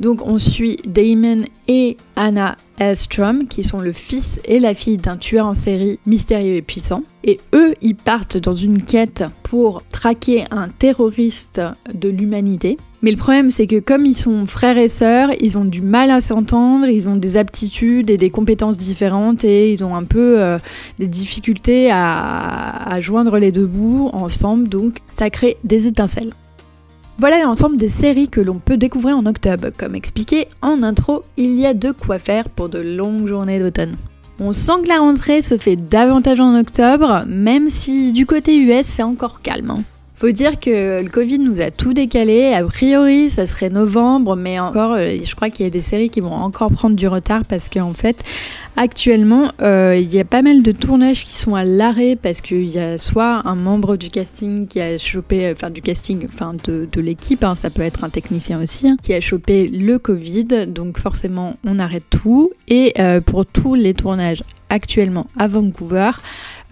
Donc 0.00 0.26
on 0.26 0.38
suit 0.38 0.78
Damon 0.86 1.44
et 1.68 1.98
Anna 2.16 2.56
Elstrom, 2.78 3.46
qui 3.46 3.62
sont 3.62 3.80
le 3.80 3.92
fils 3.92 4.40
et 4.46 4.58
la 4.58 4.72
fille 4.72 4.96
d'un 4.96 5.18
tueur 5.18 5.46
en 5.46 5.54
série 5.54 5.98
mystérieux 6.06 6.54
et 6.54 6.62
puissant. 6.62 7.02
Et 7.22 7.38
eux, 7.54 7.74
ils 7.82 7.94
partent 7.94 8.38
dans 8.38 8.54
une 8.54 8.82
quête 8.82 9.24
pour 9.42 9.82
traquer 9.90 10.44
un 10.50 10.68
terroriste 10.68 11.60
de 11.92 12.08
l'humanité. 12.08 12.78
Mais 13.02 13.10
le 13.10 13.18
problème, 13.18 13.50
c'est 13.50 13.66
que 13.66 13.78
comme 13.78 14.06
ils 14.06 14.14
sont 14.14 14.46
frères 14.46 14.78
et 14.78 14.88
sœurs, 14.88 15.30
ils 15.40 15.58
ont 15.58 15.64
du 15.66 15.82
mal 15.82 16.10
à 16.10 16.22
s'entendre, 16.22 16.86
ils 16.86 17.08
ont 17.08 17.16
des 17.16 17.36
aptitudes 17.36 18.08
et 18.08 18.16
des 18.16 18.30
compétences 18.30 18.78
différentes 18.78 19.44
et 19.44 19.70
ils 19.70 19.84
ont 19.84 19.94
un 19.94 20.04
peu 20.04 20.40
euh, 20.40 20.58
des 20.98 21.06
difficultés 21.06 21.90
à, 21.90 22.90
à 22.90 23.00
joindre 23.00 23.38
les 23.38 23.52
deux 23.52 23.66
bouts 23.66 24.08
ensemble, 24.12 24.68
donc 24.68 24.98
ça 25.10 25.28
crée 25.30 25.56
des 25.64 25.86
étincelles. 25.86 26.32
Voilà 27.20 27.42
l'ensemble 27.42 27.76
des 27.76 27.90
séries 27.90 28.30
que 28.30 28.40
l'on 28.40 28.54
peut 28.54 28.78
découvrir 28.78 29.18
en 29.18 29.26
octobre. 29.26 29.68
Comme 29.76 29.94
expliqué 29.94 30.48
en 30.62 30.82
intro, 30.82 31.22
il 31.36 31.52
y 31.52 31.66
a 31.66 31.74
de 31.74 31.90
quoi 31.92 32.18
faire 32.18 32.48
pour 32.48 32.70
de 32.70 32.78
longues 32.78 33.26
journées 33.26 33.60
d'automne. 33.60 33.94
On 34.40 34.54
sent 34.54 34.84
que 34.84 34.88
la 34.88 35.00
rentrée 35.00 35.42
se 35.42 35.58
fait 35.58 35.76
davantage 35.76 36.40
en 36.40 36.58
octobre, 36.58 37.24
même 37.26 37.68
si 37.68 38.14
du 38.14 38.24
côté 38.24 38.56
US 38.56 38.86
c'est 38.86 39.02
encore 39.02 39.42
calme. 39.42 39.70
Hein. 39.70 39.82
Faut 40.20 40.32
dire 40.32 40.60
que 40.60 41.02
le 41.02 41.08
Covid 41.08 41.38
nous 41.38 41.62
a 41.62 41.70
tout 41.70 41.94
décalé. 41.94 42.52
A 42.52 42.62
priori, 42.64 43.30
ça 43.30 43.46
serait 43.46 43.70
novembre, 43.70 44.36
mais 44.36 44.60
encore, 44.60 44.92
euh, 44.92 45.16
je 45.24 45.34
crois 45.34 45.48
qu'il 45.48 45.64
y 45.64 45.66
a 45.66 45.70
des 45.70 45.80
séries 45.80 46.10
qui 46.10 46.20
vont 46.20 46.34
encore 46.34 46.70
prendre 46.70 46.94
du 46.94 47.08
retard 47.08 47.40
parce 47.48 47.70
qu'en 47.70 47.94
fait, 47.94 48.22
actuellement, 48.76 49.50
euh, 49.62 49.96
il 49.98 50.14
y 50.14 50.20
a 50.20 50.26
pas 50.26 50.42
mal 50.42 50.62
de 50.62 50.72
tournages 50.72 51.24
qui 51.24 51.32
sont 51.32 51.54
à 51.54 51.64
l'arrêt 51.64 52.18
parce 52.20 52.42
qu'il 52.42 52.68
y 52.68 52.78
a 52.78 52.98
soit 52.98 53.40
un 53.46 53.54
membre 53.54 53.96
du 53.96 54.10
casting 54.10 54.68
qui 54.68 54.82
a 54.82 54.98
chopé, 54.98 55.46
euh, 55.46 55.54
enfin 55.54 55.70
du 55.70 55.80
casting, 55.80 56.26
enfin 56.26 56.54
de, 56.64 57.00
l'équipe, 57.00 57.42
hein, 57.42 57.54
ça 57.54 57.70
peut 57.70 57.80
être 57.80 58.04
un 58.04 58.10
technicien 58.10 58.60
aussi, 58.60 58.88
hein, 58.88 58.98
qui 59.00 59.14
a 59.14 59.22
chopé 59.22 59.68
le 59.68 59.98
Covid. 59.98 60.66
Donc 60.66 60.98
forcément, 60.98 61.54
on 61.64 61.78
arrête 61.78 62.04
tout. 62.10 62.52
Et 62.68 62.92
pour 63.24 63.46
tous 63.46 63.74
les 63.74 63.94
tournages 63.94 64.44
actuellement 64.68 65.28
à 65.38 65.48
Vancouver, 65.48 66.10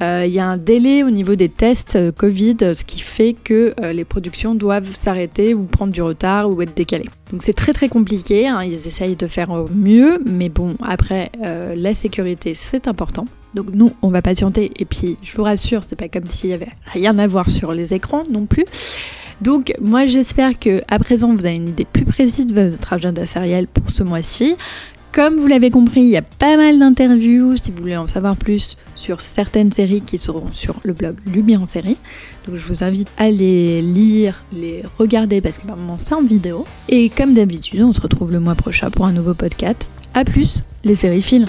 il 0.00 0.32
y 0.32 0.38
a 0.38 0.46
un 0.46 0.56
délai 0.56 1.02
au 1.02 1.10
niveau 1.10 1.34
des 1.34 1.48
tests 1.48 1.96
euh, 1.96 2.12
Covid, 2.12 2.56
ce 2.60 2.84
qui 2.84 3.00
fait 3.00 3.34
que 3.34 3.74
euh, 3.80 3.92
les 3.92 4.04
productions 4.04 4.54
doivent 4.54 4.94
s'arrêter 4.94 5.54
ou 5.54 5.64
prendre 5.64 5.92
du 5.92 6.02
retard 6.02 6.50
ou 6.50 6.62
être 6.62 6.76
décalées. 6.76 7.08
Donc 7.32 7.42
c'est 7.42 7.52
très 7.52 7.72
très 7.72 7.88
compliqué, 7.88 8.46
hein. 8.46 8.62
ils 8.62 8.86
essayent 8.86 9.16
de 9.16 9.26
faire 9.26 9.50
mieux, 9.74 10.18
mais 10.24 10.48
bon, 10.48 10.76
après, 10.82 11.30
la 11.40 11.94
sécurité 11.94 12.54
c'est 12.54 12.88
important. 12.88 13.26
Donc 13.54 13.66
nous, 13.72 13.92
on 14.02 14.08
va 14.08 14.22
patienter, 14.22 14.70
et 14.78 14.84
puis 14.84 15.16
je 15.22 15.36
vous 15.36 15.42
rassure, 15.42 15.82
c'est 15.86 15.96
pas 15.96 16.08
comme 16.08 16.28
s'il 16.28 16.50
y 16.50 16.52
avait 16.52 16.68
rien 16.92 17.18
à 17.18 17.26
voir 17.26 17.50
sur 17.50 17.72
les 17.72 17.94
écrans 17.94 18.22
non 18.30 18.46
plus. 18.46 18.64
Donc 19.40 19.72
moi 19.80 20.06
j'espère 20.06 20.58
que 20.58 20.82
à 20.88 20.98
présent 20.98 21.32
vous 21.34 21.46
avez 21.46 21.56
une 21.56 21.68
idée 21.68 21.86
plus 21.90 22.04
précise 22.04 22.46
de 22.46 22.70
votre 22.70 22.92
agenda 22.92 23.24
sériel 23.26 23.66
pour 23.66 23.90
ce 23.90 24.02
mois-ci. 24.02 24.56
Comme 25.12 25.36
vous 25.36 25.46
l'avez 25.46 25.70
compris, 25.70 26.00
il 26.00 26.08
y 26.08 26.16
a 26.16 26.22
pas 26.22 26.56
mal 26.56 26.78
d'interviews 26.78 27.56
si 27.56 27.70
vous 27.70 27.78
voulez 27.78 27.96
en 27.96 28.08
savoir 28.08 28.36
plus 28.36 28.76
sur 28.98 29.20
certaines 29.20 29.72
séries 29.72 30.02
qui 30.02 30.18
seront 30.18 30.50
sur 30.52 30.74
le 30.82 30.92
blog 30.92 31.16
Lumière 31.26 31.62
en 31.62 31.66
série. 31.66 31.96
Donc 32.46 32.56
je 32.56 32.66
vous 32.66 32.84
invite 32.84 33.08
à 33.16 33.30
les 33.30 33.80
lire, 33.80 34.42
les 34.52 34.82
regarder 34.98 35.40
parce 35.40 35.58
que 35.58 35.66
par 35.66 35.76
moment 35.76 35.98
c'est 35.98 36.14
en 36.14 36.22
vidéo. 36.22 36.66
Et 36.88 37.08
comme 37.08 37.34
d'habitude, 37.34 37.82
on 37.82 37.92
se 37.92 38.00
retrouve 38.00 38.32
le 38.32 38.40
mois 38.40 38.56
prochain 38.56 38.90
pour 38.90 39.06
un 39.06 39.12
nouveau 39.12 39.34
podcast. 39.34 39.90
A 40.14 40.24
plus, 40.24 40.64
les 40.84 40.96
séries 40.96 41.22
films 41.22 41.46